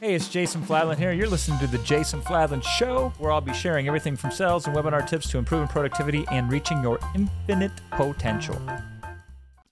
Hey, 0.00 0.14
it's 0.14 0.28
Jason 0.28 0.62
Fladlien 0.62 0.96
here. 0.96 1.12
You're 1.12 1.28
listening 1.28 1.58
to 1.58 1.66
The 1.66 1.76
Jason 1.84 2.22
Fladlien 2.22 2.64
Show, 2.64 3.12
where 3.18 3.30
I'll 3.30 3.42
be 3.42 3.52
sharing 3.52 3.86
everything 3.86 4.16
from 4.16 4.30
sales 4.30 4.66
and 4.66 4.74
webinar 4.74 5.06
tips 5.06 5.28
to 5.28 5.36
improving 5.36 5.68
productivity 5.68 6.24
and 6.30 6.50
reaching 6.50 6.80
your 6.80 6.98
infinite 7.14 7.72
potential. 7.90 8.58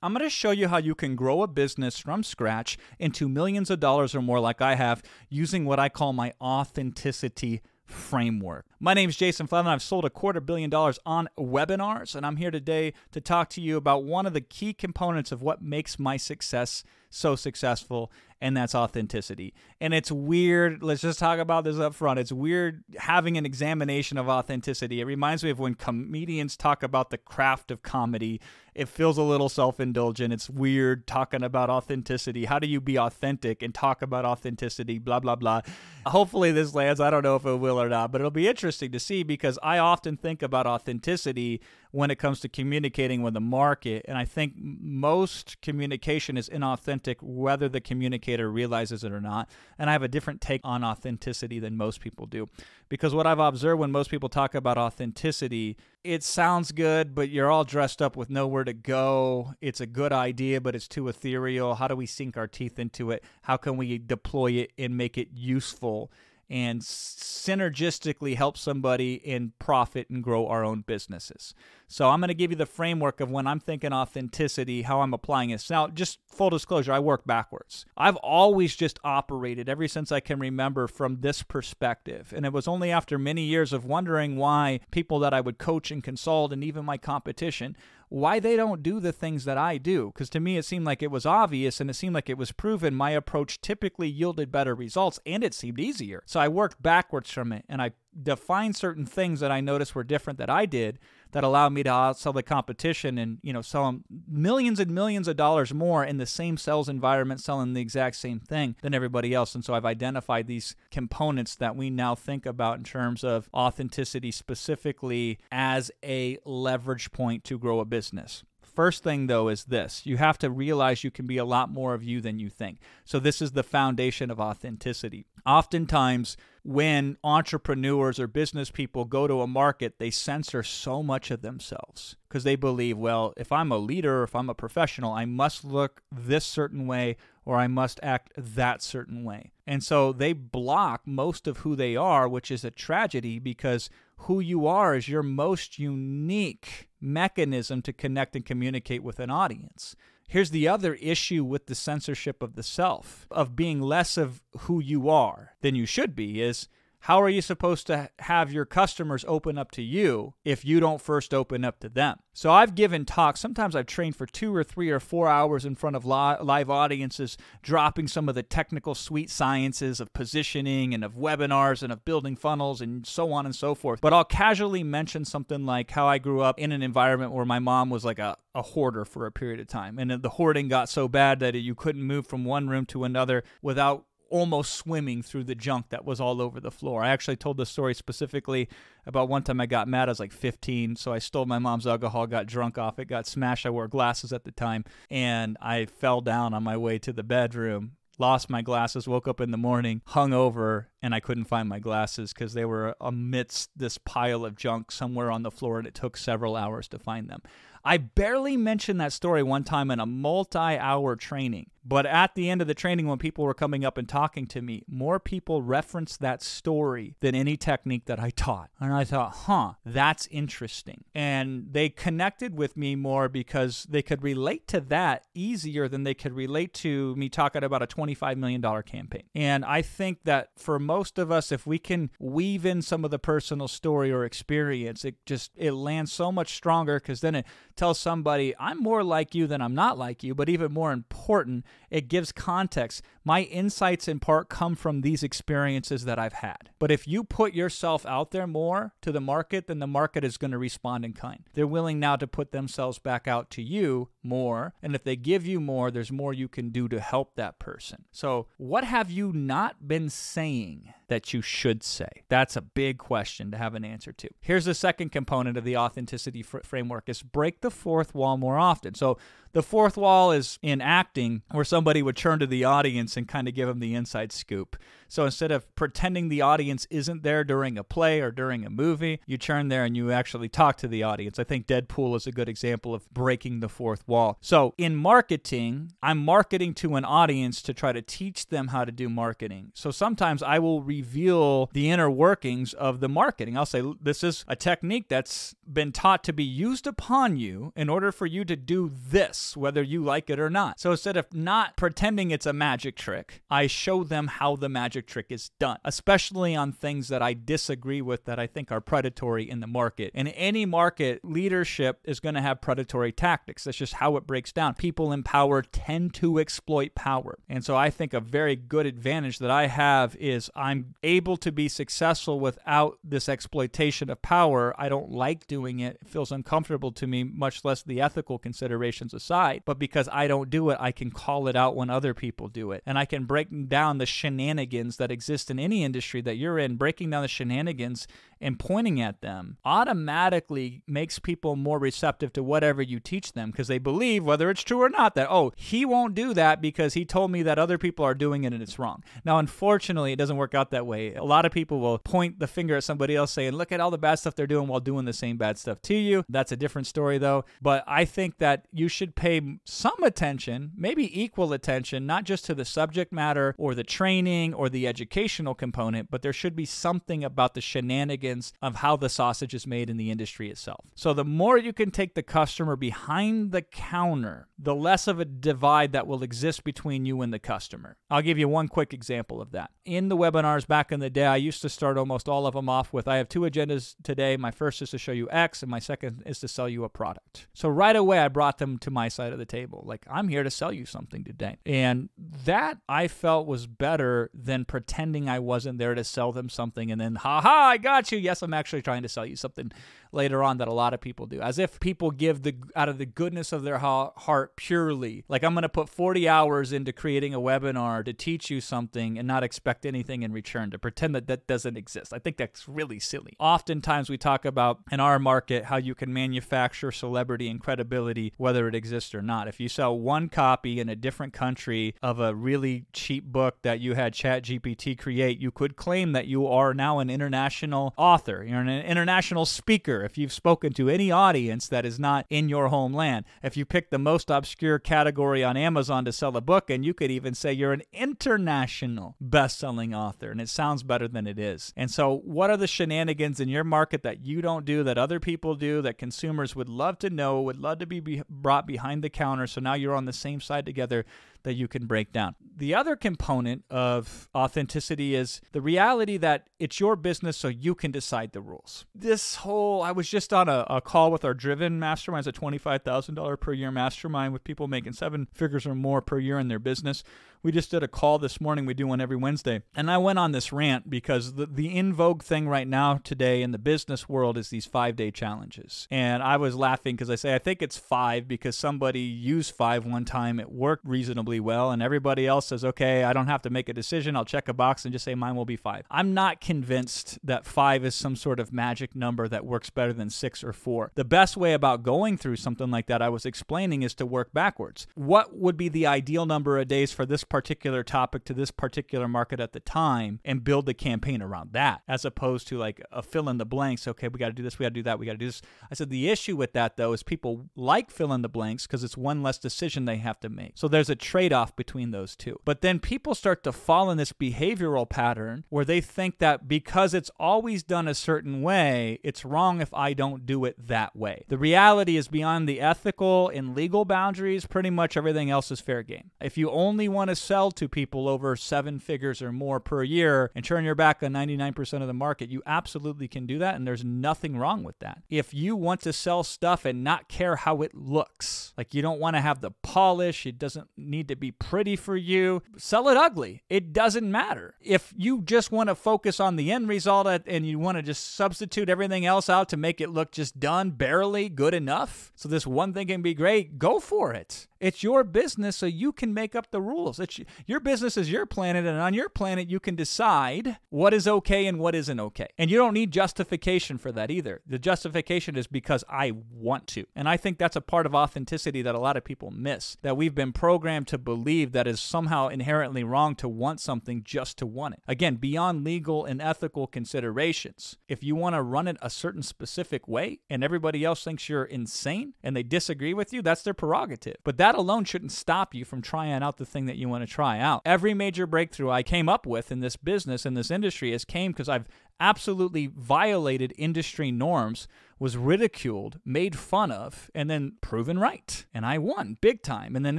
I'm 0.03 0.13
going 0.13 0.23
to 0.23 0.29
show 0.29 0.51
you 0.51 0.69
how 0.69 0.77
you 0.77 0.95
can 0.95 1.17
grow 1.17 1.41
a 1.41 1.47
business 1.47 1.99
from 1.99 2.23
scratch 2.23 2.77
into 2.99 3.27
millions 3.27 3.71
of 3.71 3.81
dollars 3.81 4.15
or 4.15 4.21
more, 4.21 4.39
like 4.39 4.61
I 4.61 4.75
have, 4.75 5.03
using 5.31 5.65
what 5.65 5.79
I 5.79 5.89
call 5.89 6.13
my 6.13 6.35
authenticity 6.43 7.63
framework. 7.87 8.67
My 8.79 8.93
name 8.93 9.09
is 9.09 9.17
Jason 9.17 9.49
Fladlien. 9.49 9.69
I've 9.69 9.83
sold 9.83 10.05
a 10.05 10.11
quarter 10.11 10.43
billion 10.43 10.69
dollars 10.69 10.99
on 11.07 11.31
webinars, 11.39 12.15
and 12.15 12.27
I'm 12.27 12.37
here 12.37 12.51
today 12.51 12.93
to 13.13 13.23
talk 13.23 13.49
to 13.51 13.63
you 13.63 13.79
about 13.79 14.05
one 14.05 14.27
of 14.27 14.35
the 14.35 14.43
key 14.43 14.75
components 14.75 15.33
of 15.33 15.41
what 15.41 15.63
makes 15.63 15.99
my 15.99 16.19
success 16.19 16.85
so 17.11 17.37
successful, 17.37 18.11
and 18.41 18.57
that's 18.57 18.75
authenticity. 18.75 19.55
And 19.81 19.93
it's 19.93 20.13
weird. 20.13 20.83
Let's 20.83 21.03
just 21.03 21.19
talk 21.19 21.39
about 21.39 21.65
this 21.65 21.79
up 21.79 21.95
front. 21.95 22.21
It's 22.21 22.33
weird 22.33 22.85
having 22.99 23.37
an 23.37 23.45
examination 23.45 24.19
of 24.19 24.29
authenticity. 24.29 25.01
It 25.01 25.05
reminds 25.05 25.43
me 25.43 25.51
of 25.51 25.59
when 25.59 25.75
comedians 25.75 26.57
talk 26.57 26.83
about 26.83 27.11
the 27.11 27.19
craft 27.19 27.71
of 27.71 27.83
comedy. 27.83 28.41
It 28.75 28.89
feels 28.89 29.19
a 29.19 29.23
little 29.23 29.49
self 29.49 29.81
indulgent. 29.81 30.33
It's 30.33 30.49
weird 30.49 31.07
talking 31.07 31.43
about 31.43 31.69
authenticity. 31.69 32.45
How 32.45 32.59
do 32.59 32.69
you 32.69 32.81
be 32.81 32.97
authentic 32.97 33.63
and 33.63 33.75
talk 33.75 34.03
about 34.03 34.25
authenticity? 34.25 34.99
Blah, 34.99 35.21
blah, 35.21 35.35
blah. 35.35 35.63
Hopefully, 36.07 36.53
this 36.53 36.75
lands. 36.75 37.01
I 37.01 37.11
don't 37.11 37.25
know 37.25 37.37
if 37.37 37.45
it 37.45 37.57
will 37.57 37.81
or 37.81 37.89
not, 37.89 38.13
but 38.13 38.21
it'll 38.21 38.31
be 38.31 38.47
interesting 38.47 38.93
to 38.93 39.01
see 39.01 39.25
because 39.25 39.59
I 39.63 39.79
often 39.79 40.17
think 40.17 40.43
about 40.43 40.67
authenticity 40.67 41.61
when 41.99 42.13
it 42.13 42.17
comes 42.17 42.39
to 42.39 42.49
communicating 42.49 43.23
with 43.23 43.35
the 43.35 43.41
market. 43.41 44.05
And 44.07 44.17
I 44.17 44.25
think 44.25 44.53
most 44.57 45.61
communication 45.63 46.37
is 46.37 46.49
inauthentic, 46.49 47.17
whether 47.21 47.69
the 47.69 47.81
communicator 47.81 48.49
realizes 48.49 49.03
it 49.03 49.11
or 49.11 49.21
not. 49.21 49.51
And 49.81 49.91
I 49.91 49.95
have 49.95 50.05
a 50.05 50.09
different 50.09 50.41
take 50.41 50.61
on 50.63 50.85
authenticity 50.85 51.59
than 51.59 51.77
most 51.77 52.01
people 52.01 52.27
do. 52.27 52.51
Because 52.89 53.17
what 53.17 53.27
I've 53.27 53.41
observed 53.41 53.81
when 53.81 53.91
most 53.91 54.13
people 54.13 54.29
talk 54.29 54.55
about 54.55 54.79
authenticity, 54.79 55.77
it 56.05 56.23
sounds 56.23 56.71
good, 56.71 57.17
but 57.17 57.31
you're 57.31 57.51
all 57.51 57.65
dressed 57.65 58.01
up 58.01 58.15
with 58.15 58.31
nowhere 58.31 58.63
to 58.63 58.73
go. 58.73 59.55
It's 59.61 59.81
a 59.81 59.87
good 59.87 60.13
idea, 60.13 60.61
but 60.61 60.77
it's 60.77 60.87
too 60.87 61.09
ethereal. 61.09 61.75
How 61.75 61.89
do 61.89 61.97
we 61.97 62.07
sink 62.07 62.37
our 62.37 62.47
teeth 62.47 62.79
into 62.79 63.11
it? 63.11 63.25
How 63.43 63.57
can 63.57 63.77
we 63.77 63.99
deploy 63.99 64.53
it 64.53 64.73
and 64.79 64.97
make 64.97 65.19
it 65.19 65.31
useful? 65.33 66.13
And 66.51 66.81
synergistically 66.81 68.37
help 68.37 68.57
somebody 68.57 69.23
and 69.27 69.59
profit 69.59 70.09
and 70.09 70.23
grow 70.23 70.47
our 70.47 70.65
own 70.65 70.81
businesses. 70.83 71.55
So 71.87 72.09
I'm 72.09 72.21
going 72.21 72.29
to 72.29 72.35
give 72.35 72.51
you 72.51 72.57
the 72.57 72.67
framework 72.67 73.21
of 73.21 73.31
when 73.31 73.47
I'm 73.47 73.61
thinking 73.61 73.93
authenticity, 73.93 74.83
how 74.83 75.01
I'm 75.01 75.15
applying 75.15 75.51
it. 75.51 75.65
Now, 75.71 75.89
just 75.89 76.19
full 76.27 76.51
disclosure, 76.51 76.93
I 76.93 76.99
work 76.99 77.27
backwards. 77.27 77.87
I've 77.97 78.17
always 78.17 78.77
just 78.77 78.99
operated 79.05 79.69
ever 79.69 79.89
since 79.89 80.13
I 80.13 80.21
can 80.21 80.39
remember 80.39 80.87
from 80.87 81.21
this 81.21 81.43
perspective. 81.43 82.33
And 82.37 82.45
it 82.45 82.53
was 82.53 82.69
only 82.69 82.91
after 82.91 83.19
many 83.19 83.43
years 83.43 83.73
of 83.73 83.85
wondering 83.85 84.37
why 84.37 84.81
people 84.91 85.19
that 85.21 85.35
I 85.35 85.41
would 85.41 85.59
coach 85.59 85.91
and 85.91 86.03
consult 86.03 86.53
and 86.53 86.63
even 86.63 86.85
my 86.85 86.99
competition 86.99 87.77
why 88.09 88.41
they 88.41 88.57
don't 88.57 88.83
do 88.83 89.01
the 89.01 89.13
things 89.13 89.45
that 89.45 89.59
I 89.59 89.79
do. 89.79 90.11
Because 90.13 90.31
to 90.31 90.41
me, 90.41 90.57
it 90.57 90.65
seemed 90.65 90.85
like 90.87 91.03
it 91.03 91.11
was 91.11 91.27
obvious 91.27 91.81
and 91.81 91.91
it 91.91 91.95
seemed 91.95 92.15
like 92.15 92.31
it 92.31 92.39
was 92.39 92.53
proven 92.53 92.95
my 92.95 93.11
approach 93.11 93.61
typically 93.61 94.09
yielded 94.09 94.51
better 94.51 94.75
results 94.75 95.21
and 95.27 95.45
it 95.45 95.55
seemed 95.55 95.81
easier. 95.81 96.23
So 96.27 96.41
I 96.41 96.49
worked 96.49 96.83
backwards 96.83 97.31
from 97.31 97.53
it 97.53 97.65
and 97.69 97.83
I 97.83 97.93
defined 98.21 98.77
certain 98.77 99.07
things 99.07 99.41
that 99.41 99.51
I 99.51 99.61
noticed 99.61 99.95
were 99.95 100.05
different 100.05 100.39
that 100.39 100.51
I 100.51 100.67
did 100.67 100.99
that 101.33 101.45
allowed 101.45 101.73
me 101.73 101.83
to 101.83 101.91
uh, 101.91 102.13
outsell 102.13 102.35
the 102.35 102.43
competition 102.43 103.19
and 103.19 103.39
you 103.43 103.53
know 103.53 103.63
sell 103.63 103.87
them 103.87 104.05
millions 104.27 104.81
and 104.81 104.91
millions 104.91 105.29
of 105.29 105.37
dollars 105.37 105.73
more 105.75 106.05
in 106.05 106.19
the 106.19 106.27
same 106.27 106.57
sales 106.57 106.89
environment 106.89 107.41
selling 107.41 107.75
the 107.75 107.81
exact 107.81 108.17
same 108.17 108.41
thing 108.41 108.77
than 108.83 108.95
everybody 108.95 109.35
else. 109.35 109.55
And 109.55 109.65
so 109.65 109.75
I've 109.75 109.85
identified 109.85 110.47
these 110.47 110.77
components 110.91 111.55
that 111.57 111.77
we 111.77 111.91
now 111.91 112.15
think 112.15 112.47
about 112.47 112.79
in 112.79 112.85
terms 112.85 113.25
of 113.25 113.49
authenticity 113.55 114.31
specifically 114.31 115.39
as 115.53 115.91
a 116.05 116.39
leverage 116.45 117.11
point 117.13 117.45
to 117.45 117.59
grow 117.59 117.81
a 117.81 117.85
business 117.85 118.45
First 118.79 119.03
thing, 119.03 119.27
though, 119.27 119.49
is 119.49 119.65
this 119.65 120.07
you 120.07 120.19
have 120.19 120.39
to 120.39 120.49
realize 120.51 121.03
you 121.03 121.11
can 121.11 121.27
be 121.27 121.37
a 121.37 121.45
lot 121.45 121.69
more 121.69 121.95
of 121.95 122.05
you 122.05 122.21
than 122.21 122.39
you 122.39 122.49
think. 122.49 122.79
So, 123.05 123.19
this 123.19 123.43
is 123.43 123.51
the 123.51 123.65
foundation 123.65 124.31
of 124.31 124.39
authenticity. 124.39 125.27
Oftentimes, 125.45 126.37
when 126.63 127.17
entrepreneurs 127.25 128.21
or 128.21 128.29
business 128.29 128.71
people 128.71 129.05
go 129.05 129.27
to 129.27 129.41
a 129.41 129.49
market, 129.49 129.99
they 129.99 130.11
censor 130.11 130.63
so 130.63 131.03
much 131.03 131.33
of 131.33 131.43
themselves 131.43 132.15
because 132.29 132.45
they 132.45 132.55
believe, 132.55 132.97
well, 132.97 133.35
if 133.37 133.51
I'm 133.51 133.73
a 133.73 133.79
leader, 133.79 134.23
if 134.23 134.37
I'm 134.37 134.49
a 134.49 134.55
professional, 134.55 135.13
I 135.13 135.25
must 135.25 135.65
look 135.65 136.03
this 136.13 136.45
certain 136.45 136.87
way 136.87 137.17
or 137.45 137.57
I 137.57 137.67
must 137.67 137.99
act 138.01 138.31
that 138.37 138.81
certain 138.81 139.25
way. 139.25 139.51
And 139.67 139.83
so 139.83 140.13
they 140.13 140.33
block 140.35 141.03
most 141.05 141.49
of 141.49 141.59
who 141.59 141.75
they 141.75 141.97
are, 141.97 142.29
which 142.29 142.53
is 142.53 142.65
a 142.65 142.71
tragedy 142.71 143.41
because 143.41 143.91
who 144.23 144.41
you 144.41 144.67
are 144.67 144.95
is 144.95 145.09
your 145.09 145.23
most 145.23 145.79
unique 145.79 146.89
mechanism 147.01 147.83
to 147.83 147.93
connect 147.93 148.37
and 148.37 148.45
communicate 148.45 149.03
with 149.03 149.19
an 149.21 149.31
audience. 149.31 149.97
Here's 150.29 150.51
the 150.51 150.69
other 150.69 150.95
issue 150.95 151.43
with 151.45 151.67
the 151.67 151.75
censorship 151.75 152.43
of 152.43 152.55
the 152.55 152.63
self, 152.63 153.27
of 153.31 153.57
being 153.57 153.81
less 153.81 154.19
of 154.19 154.43
who 154.59 154.81
you 154.81 155.09
are 155.09 155.55
than 155.63 155.75
you 155.75 155.87
should 155.87 156.15
be, 156.15 156.43
is 156.43 156.69
how 157.01 157.23
are 157.23 157.29
you 157.29 157.41
supposed 157.41 157.87
to 157.87 158.11
have 158.19 158.53
your 158.53 158.65
customers 158.65 159.25
open 159.29 159.57
up 159.57 159.71
to 159.73 159.83
you 159.83 160.35
if 160.45 160.65
you 160.65 160.81
don't 160.81 161.01
first 161.01 161.33
open 161.33 161.65
up 161.65 161.79
to 161.81 161.89
them? 161.89 162.19
So 162.33 162.51
I've 162.51 162.75
given 162.75 163.05
talks. 163.05 163.41
Sometimes 163.41 163.75
I've 163.75 163.87
trained 163.87 164.17
for 164.17 164.27
two 164.27 164.55
or 164.55 164.63
three 164.63 164.91
or 164.91 165.01
four 165.01 165.29
hours 165.29 165.65
in 165.65 165.75
front 165.75 165.97
of 165.97 166.05
live 166.05 166.71
audiences, 166.71 167.37
dropping 167.63 168.09
some 168.09 168.29
of 168.29 168.35
the 168.35 168.43
technical 168.43 168.95
sweet 168.95 169.31
sciences 169.31 170.01
of 170.01 170.13
positioning 170.13 170.93
and 170.93 171.05
of 171.05 171.15
webinars 171.15 171.83
and 171.83 171.93
of 171.93 172.05
building 172.05 172.37
funnels 172.37 172.81
and 172.81 173.07
so 173.07 173.33
on 173.33 173.47
and 173.47 173.55
so 173.55 173.75
forth. 173.75 174.01
But 174.01 174.13
I'll 174.13 174.25
casually 174.25 174.83
mention 174.83 175.25
something 175.25 175.65
like 175.65 175.91
how 175.91 176.07
I 176.07 176.19
grew 176.19 176.41
up 176.41 176.59
in 176.59 176.73
an 176.73 176.83
environment 176.83 177.33
where 177.33 177.47
my 177.47 177.59
mom 177.59 177.91
was 177.91 178.05
like 178.05 178.19
a, 178.19 178.37
a 178.55 178.63
hoarder 178.63 179.05
for 179.05 179.27
a 179.27 179.33
period 179.33 179.61
of 179.61 179.67
time. 179.69 179.99
And 179.99 180.11
the 180.23 180.29
hoarding 180.31 180.69
got 180.69 180.89
so 180.89 181.09
bad 181.09 181.41
that 181.41 181.55
you 181.55 181.75
couldn't 181.75 182.03
move 182.03 182.27
from 182.27 182.45
one 182.45 182.69
room 182.69 182.87
to 182.87 183.05
another 183.05 183.45
without 183.63 184.05
almost 184.29 184.75
swimming 184.75 185.23
through 185.23 185.45
the 185.45 185.55
junk 185.55 185.89
that 185.91 186.05
was 186.05 186.21
all 186.21 186.41
over 186.41 186.61
the 186.61 186.71
floor. 186.71 187.03
I 187.03 187.11
actually 187.11 187.37
told 187.37 187.57
the 187.57 187.67
story 187.67 187.95
specifically 187.95 188.69
about 189.07 189.29
one 189.29 189.43
time 189.43 189.61
I 189.61 189.67
got 189.67 189.89
mad. 189.89 190.09
I 190.09 190.13
was 190.13 190.21
like 190.21 190.33
15, 190.33 190.97
so 190.97 191.13
I 191.13 191.19
stole 191.19 191.47
my 191.47 191.59
mom's 191.59 191.87
alcohol, 191.87 192.27
got 192.27 192.47
drunk 192.47 192.79
off 192.79 192.99
it, 192.99 193.07
got 193.07 193.27
smashed. 193.27 193.67
I 193.67 193.71
wore 193.71 193.89
glasses 193.89 194.33
at 194.33 194.45
the 194.45 194.53
time, 194.53 194.85
and 195.11 195.57
I 195.61 195.87
fell 195.87 196.21
down 196.21 196.55
on 196.55 196.63
my 196.63 196.77
way 196.77 196.99
to 197.01 197.13
the 197.13 197.23
bedroom. 197.23 197.93
Lost 198.21 198.51
my 198.51 198.63
glasses, 198.63 199.07
woke 199.07 199.29
up 199.29 199.41
in 199.41 199.53
the 199.53 199.57
morning, 199.57 200.03
hung 200.07 200.33
over, 200.33 200.89
and 201.03 201.15
I 201.15 201.21
couldn't 201.21 201.45
find 201.45 201.69
my 201.69 201.79
glasses 201.79 202.33
because 202.33 202.55
they 202.55 202.65
were 202.65 202.95
amidst 203.01 203.71
this 203.77 203.99
pile 203.99 204.45
of 204.45 204.57
junk 204.57 204.91
somewhere 204.91 205.31
on 205.31 205.43
the 205.43 205.51
floor, 205.51 205.79
and 205.79 205.87
it 205.87 205.95
took 205.95 206.17
several 206.17 206.57
hours 206.57 206.89
to 206.89 206.99
find 206.99 207.29
them. 207.29 207.43
I 207.85 207.97
barely 207.97 208.57
mentioned 208.57 209.01
that 209.01 209.13
story 209.13 209.43
one 209.43 209.65
time 209.65 209.91
in 209.91 210.01
a 210.01 210.07
multi 210.07 210.59
hour 210.59 211.17
training. 211.17 211.71
But 211.89 212.05
at 212.05 212.35
the 212.35 212.51
end 212.51 212.61
of 212.61 212.67
the 212.67 212.75
training, 212.75 213.07
when 213.07 213.17
people 213.17 213.45
were 213.45 213.55
coming 213.55 213.83
up 213.83 213.97
and 213.97 214.07
talking 214.07 214.47
to 214.49 214.61
me, 214.61 214.83
more 214.87 215.19
people 215.19 215.63
referenced 215.63 216.21
that 216.21 216.43
story 216.43 217.17
than 217.21 217.35
any 217.35 217.57
technique 217.57 218.05
that 218.05 218.21
I 218.21 218.29
taught. 218.29 218.69
And 218.79 218.93
I 218.93 219.05
thought, 219.05 219.33
huh, 219.33 219.73
that's 219.87 220.27
interesting. 220.27 221.05
And 221.15 221.69
they 221.71 221.89
connected 221.89 222.59
with 222.59 222.77
me 222.77 222.95
more 222.95 223.31
because 223.31 223.87
they 223.89 224.03
could 224.03 224.23
relate 224.23 224.69
to 224.69 224.81
that 224.83 225.25
easier 225.35 225.89
than 225.89 226.05
they 226.05 226.13
could 226.13 226.35
relate 226.35 226.75
to 226.75 227.17
me 227.17 227.31
talking 227.31 227.65
about 227.65 227.83
a 227.83 227.87
$25 227.87 228.37
million 228.37 228.61
campaign. 228.83 229.23
And 229.35 229.65
I 229.65 229.81
think 229.81 230.25
that 230.25 230.51
for 230.59 230.79
most 230.89 231.19
of 231.19 231.31
us, 231.31 231.53
if 231.53 231.67
we 231.67 231.79
can 231.79 232.11
weave 232.19 232.65
in 232.65 232.81
some 232.81 233.05
of 233.05 233.11
the 233.11 233.19
personal 233.19 233.69
story 233.69 234.11
or 234.11 234.25
experience, 234.25 235.05
it 235.05 235.17
just 235.27 235.53
it 235.55 235.73
lands 235.73 236.11
so 236.11 236.33
much 236.33 236.55
stronger 236.55 236.99
because 236.99 237.21
then 237.21 237.35
it 237.35 237.47
tells 237.77 238.01
somebody, 238.01 238.55
I'm 238.59 238.79
more 238.79 239.05
like 239.05 239.35
you 239.35 239.47
than 239.47 239.61
I'm 239.61 239.75
not 239.75 239.99
like 239.99 240.23
you. 240.23 240.35
But 240.35 240.49
even 240.49 240.73
more 240.73 240.91
important, 240.91 241.67
it 241.91 242.09
gives 242.09 242.33
context. 242.33 243.03
My 243.23 243.43
insights 243.43 244.09
in 244.09 244.19
part 244.19 244.49
come 244.49 244.75
from 244.75 245.03
these 245.03 245.23
experiences 245.23 246.07
that 246.07 246.19
I've 246.19 246.33
had. 246.33 246.71
But 246.79 246.91
if 246.91 247.07
you 247.07 247.23
put 247.23 247.53
yourself 247.53 248.07
out 248.07 248.31
there 248.31 248.47
more 248.47 248.95
to 249.03 249.13
the 249.13 249.21
market, 249.21 249.67
then 249.67 249.81
the 249.81 249.87
market 249.87 250.25
is 250.25 250.39
going 250.39 250.53
to 250.53 250.59
respond 250.59 251.05
in 251.05 251.13
kind. 251.13 251.45
They're 251.53 251.67
willing 251.67 252.01
now 252.01 252.17
to 252.17 252.27
put 252.27 252.53
themselves 252.53 252.99
back 252.99 253.29
out 253.29 253.51
to 253.51 253.63
you 253.63 254.09
more. 254.23 254.73
And 254.83 254.95
if 254.95 255.05
they 255.05 255.17
give 255.17 255.47
you 255.47 255.61
more, 255.61 255.91
there's 255.91 256.11
more 256.11 256.33
you 256.33 256.49
can 256.49 256.71
do 256.71 256.89
to 256.89 257.01
help 257.01 257.35
that 257.35 257.59
person. 257.59 258.07
So, 258.11 258.47
what 258.57 258.85
have 258.85 259.11
you 259.11 259.33
not 259.35 259.87
been 259.87 260.09
saying 260.09 260.78
that 261.09 261.33
you 261.33 261.43
should 261.43 261.83
say? 261.83 262.09
That's 262.29 262.57
a 262.57 262.61
big 262.61 262.99
question 262.99 263.51
to 263.51 263.57
have 263.57 263.75
an 263.75 263.85
answer 263.85 264.13
to. 264.13 264.29
Here's 264.41 264.65
the 264.65 264.75
second 264.75 265.11
component 265.11 265.57
of 265.57 265.65
the 265.65 265.77
authenticity 265.77 266.43
fr- 266.43 266.59
framework 266.63 267.09
is 267.09 267.23
break 267.23 267.61
the 267.61 267.71
fourth 267.71 268.15
wall 268.15 268.37
more 268.37 268.59
often. 268.59 268.95
So 268.95 269.19
the 269.53 269.63
fourth 269.63 269.97
wall 269.97 270.33
is 270.33 270.59
in 270.63 270.81
acting, 270.81 271.43
where 271.51 271.65
somebody 271.65 272.03
would 272.03 272.17
turn 272.17 272.39
to 272.39 272.47
the 272.47 272.65
audience 272.65 273.17
and 273.17 273.27
kind 273.29 273.49
of 273.49 273.55
give 273.55 273.69
them 273.69 273.81
the 273.81 273.95
inside 273.95 274.33
scoop. 274.33 274.77
So 275.11 275.25
instead 275.25 275.51
of 275.51 275.75
pretending 275.75 276.29
the 276.29 276.43
audience 276.43 276.87
isn't 276.91 277.23
there 277.23 277.43
during 277.43 277.79
a 277.79 277.85
play 277.85 278.21
or 278.21 278.31
during 278.31 278.67
a 278.67 278.71
movie, 278.71 279.21
you 279.27 279.39
turn 279.39 279.69
there 279.69 279.85
and 279.85 279.97
you 279.97 280.13
actually 280.13 280.51
talk 280.51 280.77
to 280.79 280.89
the 280.89 281.03
audience. 281.03 281.39
I 281.39 281.45
think 281.45 281.67
Deadpool 281.67 282.15
is 282.15 282.27
a 282.27 282.33
good 282.33 282.49
example 282.49 282.95
of 282.95 283.09
breaking 283.13 283.61
the 283.61 283.71
fourth 283.71 284.07
wall. 284.07 284.37
So 284.43 284.75
in 284.77 284.97
marketing, 284.97 285.93
I'm 286.03 286.19
marketing 286.19 286.75
to 286.75 286.97
an 286.97 287.07
audience 287.07 287.63
to 287.63 287.73
try 287.73 287.93
to 287.93 288.03
teach 288.03 288.49
them 288.49 288.69
how 288.69 288.85
to 288.85 288.93
do 288.93 289.09
marketing. 289.09 289.73
So 289.75 289.91
sometimes 289.91 290.43
I 290.43 290.59
will 290.59 290.83
reveal 290.83 291.71
the 291.73 291.91
inner 291.91 292.11
workings 292.11 292.75
of 292.75 293.01
the 293.01 293.09
marketing. 293.09 293.57
I'll 293.57 293.65
say, 293.65 293.83
this 294.01 294.23
is 294.23 294.45
a 294.47 294.57
technique 294.57 295.09
that's 295.09 295.55
been 295.67 295.93
taught 295.93 296.23
to 296.25 296.33
be 296.35 296.45
used 296.45 296.87
upon 296.87 297.39
you 297.39 297.73
in 297.75 297.89
order 297.89 298.13
for 298.13 298.27
you 298.27 298.45
to 298.45 298.57
do 298.57 298.91
this, 299.11 299.38
whether 299.57 299.83
you 299.83 300.03
like 300.03 300.31
it 300.31 300.39
or 300.39 300.51
not. 300.51 300.81
So 300.81 300.93
instead 300.93 301.17
of 301.17 301.33
not 301.33 301.77
pretending 301.77 302.31
it's 302.31 302.47
a 302.47 302.53
magic 302.53 302.97
trick, 302.97 303.43
I 303.51 303.67
show 303.67 304.05
them 304.05 304.27
how 304.27 304.57
the 304.57 304.69
magic 304.69 305.07
trick 305.07 305.27
is 305.31 305.51
done, 305.59 305.79
especially 305.85 306.55
on 306.55 306.73
things 306.73 307.09
that 307.09 307.23
I 307.23 307.35
disagree 307.35 308.03
with 308.03 308.25
that 308.25 308.39
I 308.39 308.47
think 308.47 308.71
are 308.71 308.81
predatory 308.81 309.49
in 309.49 309.61
the 309.61 309.67
market. 309.67 310.13
In 310.15 310.29
any 310.29 310.67
market, 310.67 311.25
leadership 311.25 312.01
is 312.05 312.21
going 312.21 312.35
to 312.35 312.41
have 312.41 312.61
predatory 312.61 313.13
tactics. 313.13 313.65
That's 313.65 313.77
just 313.77 313.95
how 313.95 314.17
it 314.17 314.27
breaks 314.27 314.53
down. 314.53 314.75
People 314.75 315.13
in 315.13 315.23
power 315.23 315.63
tend 315.63 316.15
to 316.15 316.39
exploit 316.39 316.95
power. 316.95 317.39
And 317.49 317.65
so 317.65 317.77
I 317.77 317.91
think 317.91 318.13
a 318.13 318.21
very 318.21 318.57
good 318.57 318.87
advantage 318.87 319.39
that 319.39 319.51
I 319.51 319.67
have 319.67 320.17
is 320.17 320.51
I'm 320.55 320.95
able 321.03 321.37
to 321.39 321.53
be 321.53 321.69
successful 321.69 322.41
without 322.41 322.99
this 323.05 323.29
exploitation 323.29 324.11
of 324.11 324.23
power. 324.23 324.75
I 324.79 324.89
don't 324.89 325.11
like 325.11 325.47
doing 325.47 325.81
it. 325.81 325.99
It 326.01 326.09
feels 326.09 326.33
uncomfortable 326.33 326.93
to 326.93 327.07
me, 327.07 327.25
much 327.25 327.65
less 327.65 327.83
the 327.83 328.01
ethical 328.01 328.39
considerations 328.39 329.15
aside. 329.29 329.63
But 329.65 329.79
because 329.79 330.09
I 330.13 330.27
don't 330.27 330.51
do 330.51 330.71
it, 330.71 330.79
I 330.81 330.93
can 330.93 331.11
call 331.11 331.49
it 331.49 331.57
out 331.57 331.77
when 331.77 331.91
other 331.91 332.15
people 332.15 332.49
do 332.49 332.73
it. 332.73 332.83
And 332.87 332.99
I 332.99 333.05
can 333.05 333.25
break 333.25 333.49
down 333.69 333.99
the 333.99 334.07
shenanigans 334.07 334.97
that 334.97 335.11
exist 335.11 335.51
in 335.51 335.59
any 335.59 335.85
industry 335.85 336.21
that 336.23 336.37
you're 336.37 336.59
in, 336.59 336.77
breaking 336.77 337.11
down 337.11 337.23
the 337.23 337.29
shenanigans 337.29 338.07
and 338.41 338.59
pointing 338.59 339.01
at 339.01 339.21
them 339.21 339.57
automatically 339.65 340.83
makes 340.87 341.19
people 341.19 341.57
more 341.57 341.79
receptive 341.79 342.33
to 342.33 342.43
whatever 342.43 342.81
you 342.81 343.01
teach 343.01 343.33
them 343.33 343.51
because 343.51 343.69
they 343.69 343.79
believe, 343.79 344.25
whether 344.25 344.49
it's 344.51 344.63
true 344.63 344.81
or 344.81 344.89
not, 344.89 345.15
that, 345.15 345.29
oh, 345.31 345.53
he 345.57 345.85
won't 345.85 346.15
do 346.15 346.33
that 346.35 346.61
because 346.61 346.95
he 346.95 347.05
told 347.05 347.31
me 347.31 347.43
that 347.43 347.59
other 347.59 347.79
people 347.79 348.05
are 348.05 348.15
doing 348.15 348.45
it 348.45 348.53
and 348.53 348.63
it's 348.63 348.79
wrong. 348.79 349.03
Now, 349.25 349.39
unfortunately, 349.39 350.13
it 350.13 350.17
doesn't 350.17 350.37
work 350.37 350.55
out 350.55 350.71
that 350.71 350.87
way. 350.87 351.15
A 351.15 351.25
lot 351.25 351.45
of 351.45 351.53
people 351.53 351.81
will 351.81 351.99
point 351.99 352.39
the 352.39 352.47
finger 352.47 352.77
at 352.77 352.85
somebody 352.85 353.17
else 353.17 353.33
saying, 353.33 353.53
look 353.53 353.73
at 353.73 353.81
all 353.81 353.91
the 353.91 353.99
bad 353.99 354.17
stuff 354.17 354.35
they're 354.35 354.47
doing 354.47 354.69
while 354.69 354.81
doing 354.81 355.05
the 355.05 355.13
same 355.13 355.37
bad 355.37 355.59
stuff 355.59 355.83
to 355.83 355.95
you. 355.95 356.25
That's 356.29 356.53
a 356.53 356.57
different 356.57 356.87
story, 356.87 357.19
though. 357.19 357.45
But 357.61 357.85
I 357.87 358.05
think 358.05 358.39
that 358.39 358.67
you 358.73 358.89
should 358.89 359.17
pay 359.19 359.59
some 359.65 360.01
attention, 360.05 360.71
maybe 360.77 361.21
equal 361.21 361.53
attention, 361.53 362.07
not 362.07 362.23
just 362.23 362.45
to 362.45 362.55
the 362.55 362.65
subject 362.65 363.13
matter 363.13 363.55
or 363.59 363.75
the 363.75 363.83
training 363.83 364.55
or 364.55 364.69
the 364.69 364.87
educational 364.87 365.55
component, 365.55 366.09
but 366.09 366.23
there 366.23 366.33
should 366.33 366.55
be 366.55 366.65
something 366.65 367.25
about 367.25 367.55
the 367.55 367.61
shenanigans 367.61 368.53
of 368.63 368.77
how 368.77 368.97
the 368.97 369.09
sausage 369.09 369.55
is 369.55 369.67
made 369.67 369.91
in 369.91 369.97
the 369.97 370.13
industry 370.13 370.49
itself. 370.51 370.87
So 370.95 371.13
the 371.13 371.25
more 371.25 371.59
you 371.59 371.73
can 371.73 371.91
take 371.91 372.15
the 372.15 372.23
customer 372.23 372.77
behind 372.77 373.51
the 373.51 373.63
counter, 373.63 374.47
the 374.57 374.75
less 374.75 375.09
of 375.09 375.19
a 375.19 375.25
divide 375.25 375.93
that 375.93 376.07
will 376.07 376.23
exist 376.23 376.63
between 376.63 377.05
you 377.05 377.21
and 377.21 377.33
the 377.33 377.39
customer. 377.41 377.97
I'll 378.11 378.23
give 378.23 378.39
you 378.39 378.49
one 378.49 378.69
quick 378.69 378.95
example 378.95 379.43
of 379.43 379.51
that. 379.51 379.71
In 379.85 380.09
the 380.09 380.17
webinars 380.17 380.67
back 380.67 380.93
in 380.93 381.01
the 381.01 381.11
day, 381.11 381.27
I 381.27 381.37
used 381.37 381.63
to 381.63 381.69
start 381.69 381.99
almost 381.99 382.29
all 382.29 382.47
of 382.47 382.55
them 382.55 382.69
off 382.69 382.93
with 382.93 383.09
I 383.09 383.17
have 383.17 383.29
two 383.29 383.41
agendas 383.41 383.97
today. 384.05 384.37
My 384.37 384.53
first 384.53 384.81
is 384.81 384.91
to 384.91 384.99
show 384.99 385.13
you 385.13 385.29
X, 385.31 385.63
and 385.63 385.71
my 385.71 385.79
second 385.81 386.23
is 386.25 386.39
to 386.41 386.49
sell 386.49 386.69
you 386.69 386.85
a 386.85 386.89
product. 386.89 387.49
So 387.55 387.69
right 387.69 387.97
away, 387.97 388.21
I 388.21 388.29
brought 388.29 388.59
them 388.59 388.79
to 388.79 388.91
my 388.91 389.08
side 389.09 389.33
of 389.33 389.39
the 389.39 389.47
table. 389.47 389.83
Like, 389.87 390.07
I'm 390.11 390.29
here 390.29 390.43
to 390.43 390.51
sell 390.51 390.73
you 390.73 390.87
something 390.87 391.25
today. 391.25 391.59
And 391.67 392.09
that 392.45 392.79
I 392.89 393.09
felt 393.09 393.47
was 393.47 393.67
better 393.67 394.31
than 394.33 394.65
pretending 394.65 395.29
I 395.29 395.39
wasn't 395.39 395.79
there 395.79 395.95
to 395.95 396.05
sell 396.05 396.33
them 396.33 396.49
something 396.49 396.91
and 396.91 397.01
then, 397.01 397.17
ha 397.17 397.41
ha, 397.41 397.69
I 397.69 397.77
got 397.79 398.13
you 398.13 398.19
yes, 398.19 398.43
I'm 398.43 398.55
actually 398.55 398.83
trying 398.83 399.03
to 399.03 399.09
sell 399.09 399.27
you 399.27 399.37
something 399.37 399.73
later 400.13 400.43
on 400.43 400.59
that 400.59 400.69
a 400.69 400.73
lot 400.73 400.95
of 400.95 401.01
people 401.01 401.27
do, 401.27 401.41
as 401.41 401.59
if 401.59 401.81
people 401.81 402.11
give 402.11 402.43
the 402.43 402.55
out 402.75 402.89
of 402.89 402.99
the 402.99 403.07
goodness 403.07 403.53
of 403.53 403.63
their 403.63 403.79
heart 403.79 404.57
purely. 404.57 405.25
Like 405.29 405.43
I'm 405.43 405.55
going 405.55 405.63
to 405.63 405.69
put 405.69 405.89
40 405.89 406.29
hours 406.29 406.73
into 406.73 406.93
creating 406.93 407.35
a 407.35 407.41
webinar 407.41 408.05
to 408.05 408.13
teach 408.13 408.51
you 408.51 408.61
something 408.61 409.19
and 409.19 409.27
not 409.27 409.43
expect 409.43 409.87
anything 409.87 410.23
in 410.23 410.33
return, 410.33 410.71
to 410.71 410.79
pretend 410.79 411.15
that 411.15 411.27
that 411.27 411.47
doesn't 411.47 411.77
exist. 411.77 412.13
I 412.13 412.19
think 412.19 412.37
that's 412.37 412.69
really 412.69 413.01
silly. 413.01 413.35
Oftentimes 413.39 414.11
we 414.11 414.19
talk 414.19 414.45
about 414.45 414.81
in 414.91 415.01
our 415.01 415.19
market 415.19 415.65
how 415.65 415.77
you 415.77 415.95
can 415.95 416.13
manufacture 416.13 416.93
celebrity 416.93 417.49
and 417.49 417.61
credibility 417.61 418.33
whether 418.37 418.69
it 418.69 418.75
exists 418.75 419.15
or 419.15 419.23
not. 419.23 419.49
If 419.49 419.61
you 419.61 419.69
sell 419.69 419.99
one 419.99 420.29
copy 420.29 420.81
in 420.81 420.89
a 420.89 420.97
different 420.97 421.33
country 421.33 421.95
of 422.03 422.21
a 422.21 422.35
really 422.35 422.87
cheap 422.93 423.25
book 423.25 423.63
that 423.63 423.81
you 423.81 423.95
had 423.95 424.15
ChatGPT 424.15 424.99
create, 424.99 425.39
you 425.39 425.51
could 425.51 425.77
claim 425.77 426.13
that 426.13 426.27
you 426.27 426.47
are 426.47 426.75
now 426.75 426.99
an 426.99 427.11
international 427.11 427.95
author, 427.97 428.45
you're 428.49 428.61
an 428.61 428.69
international 428.69 429.47
speaker 429.47 429.98
if 430.03 430.19
you've 430.19 430.33
spoken 430.33 430.73
to 430.75 430.89
any 430.89 431.11
audience 431.11 431.69
that 431.69 431.85
is 431.85 431.99
not 431.99 432.27
in 432.31 432.49
your 432.49 432.69
homeland. 432.69 433.25
If 433.43 433.57
you 433.57 433.65
pick 433.65 433.91
the 433.91 433.99
most 433.99 434.31
obscure 434.31 434.79
category 434.79 435.45
on 435.45 435.57
Amazon 435.57 436.05
to 436.05 436.13
sell 436.13 436.37
a 436.37 436.41
book, 436.41 436.71
and 436.71 436.85
you 436.85 436.95
could 436.95 437.11
even 437.11 437.35
say 437.35 437.53
you're 437.53 437.73
an 437.73 437.83
international 437.93 439.17
best 439.21 439.59
selling 439.59 439.95
author, 439.95 440.31
and 440.31 440.41
it 440.41 440.49
sounds 440.49 440.83
better 440.83 441.09
than 441.09 441.27
it 441.27 441.39
is. 441.39 441.73
And 441.77 441.91
so, 441.91 442.19
what 442.25 442.51
are 442.51 442.57
the 442.57 442.67
shenanigans 442.67 443.41
in 443.41 443.49
your 443.49 443.65
market 443.65 444.03
that 444.03 444.25
you 444.25 444.41
don't 444.43 444.65
do, 444.65 444.83
that 444.85 444.99
other 444.99 445.21
people 445.21 445.55
do, 445.55 445.83
that 445.83 445.99
consumers 445.99 446.55
would 446.55 446.69
love 446.69 446.99
to 447.01 447.11
know, 447.11 447.41
would 447.43 447.61
love 447.61 447.79
to 447.79 447.87
be 447.87 448.23
brought 448.29 448.67
behind 448.67 449.03
the 449.03 449.11
counter? 449.11 449.47
So 449.47 449.61
now 449.61 449.75
you're 449.75 449.95
on 449.95 450.05
the 450.05 450.13
same 450.13 450.41
side 450.41 450.67
together 450.67 451.05
that 451.49 451.55
you 451.55 451.67
can 451.67 451.87
break 451.87 452.13
down. 452.13 452.35
The 452.55 452.75
other 452.75 452.95
component 452.95 453.65
of 453.71 454.29
authenticity 454.35 455.15
is 455.15 455.41
the 455.53 455.63
reality 455.63 456.19
that 456.19 456.49
it's 456.59 456.79
your 456.79 456.95
business 456.95 457.39
so 457.39 457.49
you 457.49 457.75
can 457.75 457.91
decide 457.91 458.33
the 458.33 458.43
rules. 458.43 458.85
This 458.95 459.37
whole, 459.37 459.81
I 459.81 459.93
was 459.93 460.11
just 460.11 460.35
on 460.35 460.47
a, 460.47 460.67
a 460.69 460.83
call 460.83 461.11
with 461.11 461.25
our 461.25 461.33
Driven 461.33 461.81
Mastermind, 461.81 462.27
it's 462.27 462.37
a 462.37 462.39
$25,000 462.39 463.41
per 463.41 463.55
year 463.55 463.71
mastermind 463.71 464.35
with 464.35 464.45
people 464.45 464.69
making 464.69 464.93
seven 464.93 465.27
figures 465.33 465.67
or 465.67 465.75
more 465.75 466.03
per 466.03 466.19
year 466.19 466.39
in 466.39 466.49
their 466.49 466.59
business. 466.59 467.03
We 467.43 467.53
just 467.53 467.71
did 467.71 467.83
a 467.83 467.89
call 467.89 468.19
this 468.19 468.41
morning. 468.41 468.67
We 468.67 468.75
do 468.75 468.87
one 468.87 469.01
every 469.01 469.17
Wednesday. 469.17 469.63
And 469.75 469.91
I 469.91 469.99
went 469.99 470.19
on 470.19 470.33
this 470.33 470.53
rant 470.53 470.91
because 470.91 471.35
the, 471.35 471.47
the 471.47 471.77
in 471.77 471.93
vogue 471.93 472.23
thing 472.23 472.49
right 472.49 472.67
now 472.67 472.99
today 473.05 473.43
in 473.43 473.53
the 473.53 473.59
business 473.59 474.09
world 474.09 474.37
is 474.37 474.51
these 474.51 474.67
five 474.67 474.97
day 474.97 475.11
challenges. 475.11 475.87
And 475.91 476.23
I 476.23 476.37
was 476.37 476.57
laughing 476.57 476.97
because 476.97 477.11
I 477.11 477.15
say, 477.15 477.35
I 477.35 477.39
think 477.39 477.63
it's 477.63 477.79
five 477.79 478.27
because 478.27 478.57
somebody 478.57 479.01
used 479.01 479.55
five 479.55 479.87
one 479.87 480.05
time. 480.05 480.41
It 480.41 480.51
worked 480.51 480.85
reasonably 480.85 481.39
well. 481.39 481.71
And 481.71 481.83
everybody 481.83 482.27
else 482.27 482.47
says, 482.47 482.65
okay, 482.65 483.05
I 483.05 483.13
don't 483.13 483.29
have 483.29 483.43
to 483.43 483.51
make 483.51 483.69
a 483.69 483.73
decision. 483.73 484.17
I'll 484.17 484.25
check 484.25 484.49
a 484.49 484.55
box 484.55 484.85
and 484.85 484.93
just 484.93 485.05
say 485.05 485.15
mine 485.15 485.37
will 485.37 485.45
be 485.45 485.57
five. 485.57 485.87
I'm 485.91 486.15
not 486.15 486.41
convinced 486.41 487.19
that 487.23 487.47
five 487.47 487.85
is 487.85 487.95
some 487.95 488.17
sort 488.17 488.41
of 488.41 488.53
magic 488.53 488.97
number 488.97 489.29
that 489.29 489.47
works 489.47 489.71
better 489.71 489.93
than 489.93 490.11
six 490.11 490.43
or 490.43 490.53
four. 490.53 490.91
The 490.97 491.05
best 491.05 491.37
way 491.37 491.53
about 491.53 491.83
going 491.85 492.17
through 492.17 492.37
something 492.37 492.71
like 492.71 492.87
that 492.87 493.01
I 493.01 493.09
was 493.09 493.25
explaining 493.25 493.83
is 493.83 493.95
to 493.95 494.07
work 494.07 494.33
backwards. 494.33 494.87
What 494.95 495.37
would 495.37 495.57
be 495.57 495.69
the 495.69 495.87
ideal 495.87 496.27
number 496.27 496.59
of 496.59 496.67
days 496.67 496.93
for 496.93 497.07
this 497.07 497.25
particular 497.29 497.83
topic 497.83 498.25
to 498.25 498.35
this 498.35 498.51
particular 498.51 499.09
market 499.09 499.41
at 499.41 499.53
the 499.53 499.61
time 499.61 500.21
and 500.25 500.45
build 500.45 500.67
the 500.67 500.75
campaign 500.75 501.23
around 501.23 501.53
that 501.53 501.83
as 501.89 502.05
opposed 502.05 502.49
to 502.49 502.59
like 502.59 502.81
a 502.93 503.03
fill 503.03 503.29
in 503.29 503.39
the 503.39 503.47
blanks. 503.47 503.87
Okay, 503.87 504.09
we 504.09 504.19
got 504.19 504.29
to 504.29 504.33
do 504.33 504.43
this, 504.43 504.59
we 504.59 504.65
got 504.65 504.71
to 504.71 504.75
do 504.75 504.83
that, 504.83 504.99
we 504.99 505.07
got 505.07 505.13
to 505.13 505.19
do 505.19 505.27
this. 505.27 505.43
I 505.71 505.75
said 505.75 505.91
the 505.91 506.09
issue 506.09 506.37
with 506.37 506.53
that 506.53 506.77
though 506.77 506.93
is 506.93 507.03
people 507.03 507.49
like 507.57 507.91
fill 507.91 508.13
in 508.13 508.23
the 508.23 508.29
blanks 508.29 508.67
because 508.67 508.85
it's 508.85 508.97
one 508.97 509.23
less 509.23 509.39
decision 509.39 509.85
they 509.85 509.97
have 509.97 510.21
to 510.21 510.29
make. 510.29 510.53
So 510.55 510.69
there's 510.69 510.91
a 510.91 510.97
trade 510.97 511.33
off 511.33 511.55
between 511.57 511.91
those 511.91 512.17
two. 512.17 512.41
But 512.45 512.61
then 512.61 512.79
people 512.79 513.15
start 513.15 513.43
to 513.45 513.53
fall 513.53 513.91
in 513.91 513.99
this 513.99 514.13
behavioral 514.13 514.89
pattern 514.89 515.45
where 515.49 515.65
they 515.65 515.81
think 515.81 516.19
that 516.19 516.49
because 516.49 516.95
it's 516.95 517.11
always 517.19 517.63
done 517.63 517.89
a 517.89 517.95
certain 517.95 518.43
way, 518.43 519.01
it's 519.03 519.25
wrong 519.25 519.61
if 519.61 519.73
I 519.75 519.93
don't 519.93 520.27
do 520.27 520.45
it 520.45 520.69
that 520.69 520.97
way. 520.97 521.25
The 521.29 521.39
reality 521.39 521.97
is 521.97 522.09
beyond 522.09 522.49
the 522.49 522.61
ethical 522.61 523.29
and 523.29 523.55
legal 523.55 523.85
boundaries, 523.85 524.47
pretty 524.47 524.71
much 524.71 524.97
everything 524.97 525.31
else 525.31 525.51
is 525.51 525.61
fair 525.61 525.83
game. 525.83 526.11
If 526.21 526.39
you 526.39 526.51
only 526.51 526.89
want 526.89 527.11
to 527.11 527.17
sell 527.19 527.51
to 527.53 527.69
people 527.69 528.09
over 528.09 528.37
seven 528.37 528.79
figures 528.79 529.21
or 529.21 529.33
more 529.33 529.61
per 529.61 529.83
year 529.83 530.31
and 530.35 530.45
turn 530.45 530.65
your 530.65 530.75
back 530.75 531.03
on 531.03 531.13
99% 531.13 531.81
of 531.81 531.87
the 531.87 531.93
market, 531.93 532.31
you 532.31 532.43
absolutely 532.47 533.09
can 533.09 533.27
do 533.27 533.39
that. 533.39 533.55
And 533.55 533.67
there's 533.67 533.85
nothing 533.85 534.37
wrong 534.37 534.63
with 534.63 534.79
that. 534.79 535.03
If 535.11 535.35
you 535.35 535.57
want 535.57 535.81
to 535.83 535.93
sell 535.93 536.25
stuff 536.25 536.65
and 536.65 536.85
not 536.85 537.09
care 537.09 537.37
how 537.37 537.63
it 537.63 537.75
looks, 537.75 538.53
like 538.57 538.75
you 538.75 538.83
don't 538.83 539.01
want 539.01 539.17
to 539.17 539.21
have 539.21 539.41
the 539.41 539.51
polish, 539.63 540.27
it 540.27 540.39
doesn't 540.39 540.69
need 540.77 541.09
to 541.09 541.17
be 541.17 541.31
pretty 541.31 541.77
for 541.77 541.97
you, 541.97 542.43
sell 542.57 542.89
it 542.89 542.97
ugly. 542.97 543.43
It 543.49 543.73
doesn't 543.73 544.11
matter. 544.11 544.55
If 544.61 544.93
you 544.97 545.23
just 545.23 545.53
want 545.53 545.69
to 545.69 545.75
focus 545.75 546.21
on 546.21 546.37
the 546.37 546.53
end 546.53 546.69
result 546.69 547.07
and 547.27 547.47
you 547.47 547.59
want 547.59 547.77
to 547.79 547.83
just 547.83 548.15
substitute 548.15 548.69
everything 548.69 549.07
else 549.07 549.29
out 549.29 549.49
to 549.51 549.57
make 549.57 549.81
it 549.81 549.91
look 549.91 550.13
just 550.13 550.41
done, 550.41 550.71
barely 550.71 551.29
good 551.29 551.55
enough, 551.55 552.13
so 552.15 552.29
this 552.29 552.47
one 552.47 552.73
thing 552.73 552.89
can 552.89 553.03
be 553.03 553.15
great, 553.15 553.59
go 553.59 553.79
for 553.79 554.13
it. 554.13 554.47
It's 554.61 554.83
your 554.83 555.05
business, 555.05 555.57
so 555.57 555.67
you 555.67 555.93
can 555.93 556.13
make 556.13 556.35
up 556.35 556.51
the 556.51 556.61
rules. 556.61 556.99
It's 556.99 557.21
your 557.47 557.61
business 557.61 557.97
is 557.97 558.11
your 558.11 558.27
planet, 558.27 558.67
and 558.67 558.79
on 558.79 558.95
your 558.95 559.09
planet, 559.09 559.49
you 559.49 559.61
can 559.61 559.75
decide 559.75 560.59
what 560.69 560.93
is 560.93 561.07
okay 561.07 561.47
and 561.47 561.59
what 561.59 561.75
isn't 561.75 562.01
okay. 562.01 562.29
And 562.37 562.51
you 562.51 562.57
don't 562.57 562.75
need 562.75 562.91
justification 562.91 563.79
for 563.79 563.93
that 563.93 564.11
either. 564.11 564.41
The 564.47 564.59
justification 564.59 565.37
is 565.37 565.47
because 565.47 565.85
I 565.89 566.13
want 566.33 566.67
to. 566.69 566.87
And 566.95 567.09
I 567.09 567.17
think 567.17 567.39
that's 567.39 567.57
a 567.57 567.61
part 567.61 567.87
of 567.87 567.95
authenticity 567.95 568.63
that 568.63 568.75
a 568.75 568.81
lot 568.81 568.97
of 568.97 569.05
people 569.05 569.31
miss. 569.31 569.77
That 569.83 569.97
we've 569.97 570.15
been 570.15 570.33
programmed 570.33 570.89
to 570.89 570.99
believe 570.99 571.53
that 571.53 571.67
is 571.67 571.81
somehow 571.81 572.29
inherently 572.29 572.85
wrong 572.85 573.15
to 573.17 573.29
want 573.29 573.61
something 573.61 574.03
just 574.05 574.39
to 574.39 574.47
want 574.47 574.75
it. 574.75 574.83
Again, 574.89 575.17
beyond 575.17 575.65
legal 575.65 576.05
and 576.05 576.21
ethical 576.21 576.67
considerations. 576.67 577.77
If 577.89 578.03
you 578.03 578.17
want 578.17 578.35
to 578.35 578.43
run 578.43 578.69
it 578.69 578.77
a 578.83 578.91
certain 578.91 579.23
specific 579.23 579.87
way 579.87 580.21
and 580.29 580.43
everybody 580.43 580.85
else 580.85 581.05
thinks 581.05 581.29
you're 581.29 581.45
insane 581.45 582.15
and 582.23 582.37
they 582.37 582.43
disagree 582.43 582.95
with 582.95 583.13
you, 583.13 583.23
that's 583.23 583.43
their 583.43 583.55
prerogative. 583.55 584.17
But 584.25 584.39
that 584.39 584.48
alone 584.55 584.85
shouldn't 584.85 585.13
stop 585.13 585.55
you 585.55 585.65
from 585.65 585.83
trying 585.83 586.23
out 586.23 586.37
the 586.37 586.47
thing 586.47 586.67
that 586.67 586.77
you 586.77 586.89
want 586.89 587.07
to 587.07 587.13
try 587.13 587.39
out. 587.39 587.63
Every 587.65 587.95
major 587.95 588.27
breakthrough 588.27 588.71
I 588.71 588.83
came 588.83 589.09
up 589.09 589.27
with 589.27 589.51
in 589.53 589.61
this 589.61 589.77
business, 589.77 590.27
in 590.27 590.35
this 590.35 590.51
industry, 590.51 590.93
has 590.93 591.05
came 591.05 591.33
because 591.33 591.49
I've 591.49 591.69
absolutely 592.01 592.67
violated 592.67 593.53
industry 593.57 594.11
norms 594.11 594.69
was 594.99 595.17
ridiculed, 595.17 596.01
made 596.05 596.37
fun 596.37 596.71
of, 596.71 597.11
and 597.15 597.31
then 597.31 597.53
proven 597.61 597.99
right. 597.99 598.47
And 598.53 598.67
I 598.67 598.79
won 598.79 599.17
big 599.21 599.43
time. 599.43 599.77
And 599.77 599.85
then 599.85 599.99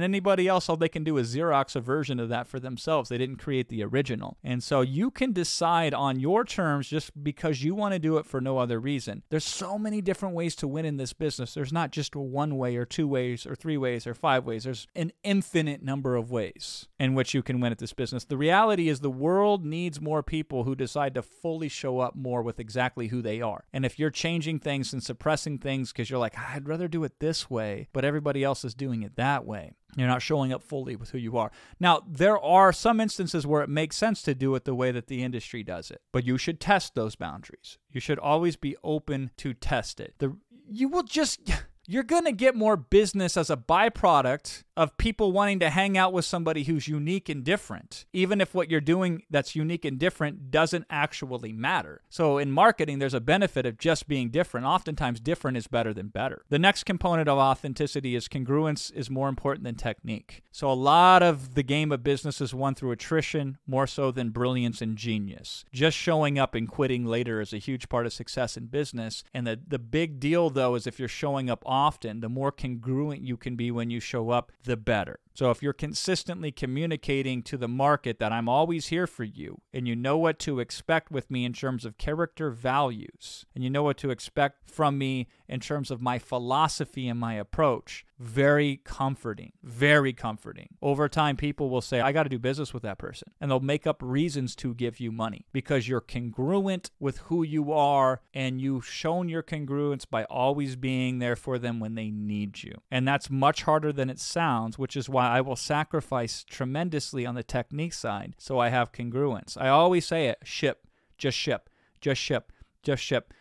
anybody 0.00 0.46
else, 0.46 0.68
all 0.68 0.76
they 0.76 0.88
can 0.88 1.04
do 1.04 1.16
is 1.16 1.34
Xerox 1.34 1.74
a 1.74 1.80
version 1.80 2.20
of 2.20 2.28
that 2.28 2.46
for 2.46 2.60
themselves. 2.60 3.08
They 3.08 3.18
didn't 3.18 3.36
create 3.36 3.68
the 3.68 3.82
original. 3.82 4.36
And 4.44 4.62
so 4.62 4.82
you 4.82 5.10
can 5.10 5.32
decide 5.32 5.94
on 5.94 6.20
your 6.20 6.44
terms 6.44 6.88
just 6.88 7.22
because 7.22 7.62
you 7.62 7.74
want 7.74 7.94
to 7.94 7.98
do 7.98 8.18
it 8.18 8.26
for 8.26 8.40
no 8.40 8.58
other 8.58 8.78
reason. 8.78 9.22
There's 9.30 9.44
so 9.44 9.78
many 9.78 10.00
different 10.00 10.34
ways 10.34 10.54
to 10.56 10.68
win 10.68 10.84
in 10.84 10.96
this 10.96 11.12
business. 11.12 11.54
There's 11.54 11.72
not 11.72 11.92
just 11.92 12.14
one 12.14 12.56
way 12.56 12.76
or 12.76 12.84
two 12.84 13.08
ways 13.08 13.46
or 13.46 13.54
three 13.54 13.76
ways 13.78 14.06
or 14.06 14.14
five 14.14 14.44
ways. 14.44 14.64
There's 14.64 14.86
an 14.94 15.12
infinite 15.22 15.82
number 15.82 16.16
of 16.16 16.30
ways 16.30 16.88
in 16.98 17.14
which 17.14 17.32
you 17.32 17.42
can 17.42 17.60
win 17.60 17.72
at 17.72 17.78
this 17.78 17.94
business. 17.94 18.24
The 18.24 18.36
reality 18.36 18.88
is 18.88 19.00
the 19.00 19.10
world 19.10 19.64
needs 19.64 20.00
more 20.00 20.22
people 20.22 20.64
who 20.64 20.74
decide 20.74 21.14
to 21.14 21.22
fully 21.22 21.68
show 21.68 21.89
up 21.98 22.14
more 22.14 22.42
with 22.42 22.60
exactly 22.60 23.08
who 23.08 23.20
they 23.22 23.40
are. 23.40 23.64
And 23.72 23.84
if 23.84 23.98
you're 23.98 24.10
changing 24.10 24.60
things 24.60 24.92
and 24.92 25.02
suppressing 25.02 25.58
things 25.58 25.92
because 25.92 26.08
you're 26.08 26.18
like, 26.18 26.38
I'd 26.38 26.68
rather 26.68 26.88
do 26.88 27.04
it 27.04 27.18
this 27.18 27.50
way, 27.50 27.88
but 27.92 28.04
everybody 28.04 28.44
else 28.44 28.64
is 28.64 28.74
doing 28.74 29.02
it 29.02 29.16
that 29.16 29.44
way. 29.44 29.72
You're 29.96 30.08
not 30.08 30.22
showing 30.22 30.52
up 30.52 30.62
fully 30.62 30.94
with 30.94 31.10
who 31.10 31.18
you 31.18 31.36
are. 31.36 31.50
Now, 31.80 32.02
there 32.06 32.38
are 32.38 32.72
some 32.72 33.00
instances 33.00 33.46
where 33.46 33.62
it 33.62 33.68
makes 33.68 33.96
sense 33.96 34.22
to 34.22 34.34
do 34.34 34.54
it 34.54 34.64
the 34.64 34.74
way 34.74 34.92
that 34.92 35.08
the 35.08 35.22
industry 35.24 35.64
does 35.64 35.90
it, 35.90 36.00
but 36.12 36.24
you 36.24 36.38
should 36.38 36.60
test 36.60 36.94
those 36.94 37.16
boundaries. 37.16 37.78
You 37.90 38.00
should 38.00 38.18
always 38.18 38.54
be 38.54 38.76
open 38.84 39.30
to 39.38 39.52
test 39.52 39.98
it. 39.98 40.14
The 40.18 40.36
you 40.72 40.88
will 40.88 41.02
just 41.02 41.40
you're 41.86 42.04
going 42.04 42.24
to 42.24 42.32
get 42.32 42.54
more 42.54 42.76
business 42.76 43.36
as 43.36 43.50
a 43.50 43.56
byproduct 43.56 44.62
of 44.80 44.96
people 44.96 45.30
wanting 45.30 45.58
to 45.58 45.68
hang 45.68 45.98
out 45.98 46.10
with 46.10 46.24
somebody 46.24 46.64
who's 46.64 46.88
unique 46.88 47.28
and 47.28 47.44
different, 47.44 48.06
even 48.14 48.40
if 48.40 48.54
what 48.54 48.70
you're 48.70 48.80
doing 48.80 49.22
that's 49.28 49.54
unique 49.54 49.84
and 49.84 49.98
different 49.98 50.50
doesn't 50.50 50.86
actually 50.88 51.52
matter. 51.52 52.00
So 52.08 52.38
in 52.38 52.50
marketing, 52.50 52.98
there's 52.98 53.12
a 53.12 53.20
benefit 53.20 53.66
of 53.66 53.76
just 53.76 54.08
being 54.08 54.30
different. 54.30 54.64
Oftentimes, 54.64 55.20
different 55.20 55.58
is 55.58 55.66
better 55.66 55.92
than 55.92 56.08
better. 56.08 56.46
The 56.48 56.58
next 56.58 56.84
component 56.84 57.28
of 57.28 57.36
authenticity 57.36 58.16
is 58.16 58.26
congruence 58.26 58.90
is 58.94 59.10
more 59.10 59.28
important 59.28 59.64
than 59.64 59.74
technique. 59.74 60.44
So 60.50 60.70
a 60.70 60.72
lot 60.72 61.22
of 61.22 61.54
the 61.54 61.62
game 61.62 61.92
of 61.92 62.02
business 62.02 62.40
is 62.40 62.54
won 62.54 62.74
through 62.74 62.92
attrition 62.92 63.58
more 63.66 63.86
so 63.86 64.10
than 64.10 64.30
brilliance 64.30 64.80
and 64.80 64.96
genius. 64.96 65.66
Just 65.74 65.98
showing 65.98 66.38
up 66.38 66.54
and 66.54 66.66
quitting 66.66 67.04
later 67.04 67.42
is 67.42 67.52
a 67.52 67.58
huge 67.58 67.90
part 67.90 68.06
of 68.06 68.14
success 68.14 68.56
in 68.56 68.68
business. 68.68 69.24
And 69.34 69.46
the, 69.46 69.60
the 69.68 69.78
big 69.78 70.18
deal, 70.20 70.48
though, 70.48 70.74
is 70.74 70.86
if 70.86 70.98
you're 70.98 71.06
showing 71.06 71.50
up 71.50 71.62
often, 71.66 72.20
the 72.20 72.30
more 72.30 72.50
congruent 72.50 73.20
you 73.20 73.36
can 73.36 73.56
be 73.56 73.70
when 73.70 73.90
you 73.90 74.00
show 74.00 74.30
up, 74.30 74.52
the 74.70 74.76
better. 74.76 75.18
So 75.40 75.50
if 75.50 75.62
you're 75.62 75.72
consistently 75.72 76.52
communicating 76.52 77.42
to 77.44 77.56
the 77.56 77.66
market 77.66 78.18
that 78.18 78.30
I'm 78.30 78.46
always 78.46 78.88
here 78.88 79.06
for 79.06 79.24
you 79.24 79.62
and 79.72 79.88
you 79.88 79.96
know 79.96 80.18
what 80.18 80.38
to 80.40 80.60
expect 80.60 81.10
with 81.10 81.30
me 81.30 81.46
in 81.46 81.54
terms 81.54 81.86
of 81.86 81.96
character 81.96 82.50
values 82.50 83.46
and 83.54 83.64
you 83.64 83.70
know 83.70 83.84
what 83.84 83.96
to 83.96 84.10
expect 84.10 84.68
from 84.68 84.98
me 84.98 85.28
in 85.48 85.60
terms 85.60 85.90
of 85.90 86.02
my 86.02 86.18
philosophy 86.18 87.08
and 87.08 87.18
my 87.18 87.34
approach, 87.34 88.04
very 88.18 88.80
comforting, 88.84 89.52
very 89.62 90.12
comforting. 90.12 90.68
Over 90.80 91.08
time, 91.08 91.36
people 91.36 91.70
will 91.70 91.80
say, 91.80 92.00
I 92.00 92.12
got 92.12 92.22
to 92.24 92.28
do 92.28 92.38
business 92.38 92.72
with 92.72 92.84
that 92.84 92.98
person. 92.98 93.32
And 93.40 93.50
they'll 93.50 93.60
make 93.60 93.86
up 93.86 94.00
reasons 94.00 94.54
to 94.56 94.74
give 94.74 95.00
you 95.00 95.10
money 95.10 95.46
because 95.52 95.88
you're 95.88 96.00
congruent 96.00 96.90
with 97.00 97.18
who 97.18 97.42
you 97.42 97.72
are 97.72 98.20
and 98.32 98.60
you've 98.60 98.86
shown 98.86 99.28
your 99.28 99.42
congruence 99.42 100.04
by 100.08 100.24
always 100.24 100.76
being 100.76 101.18
there 101.18 101.34
for 101.34 101.58
them 101.58 101.80
when 101.80 101.94
they 101.94 102.10
need 102.10 102.62
you. 102.62 102.74
And 102.90 103.08
that's 103.08 103.30
much 103.30 103.62
harder 103.62 103.92
than 103.92 104.10
it 104.10 104.20
sounds, 104.20 104.78
which 104.78 104.96
is 104.96 105.08
why 105.08 105.29
I 105.30 105.40
will 105.40 105.54
sacrifice 105.54 106.42
tremendously 106.42 107.24
on 107.24 107.36
the 107.36 107.44
technique 107.44 107.92
side 107.92 108.34
so 108.36 108.58
I 108.58 108.68
have 108.70 108.90
congruence. 108.90 109.56
I 109.56 109.68
always 109.68 110.04
say 110.04 110.26
it 110.26 110.38
ship, 110.42 110.88
just 111.18 111.38
ship, 111.38 111.70
just 112.00 112.20
ship, 112.20 112.52
just 112.82 113.00
ship. 113.00 113.32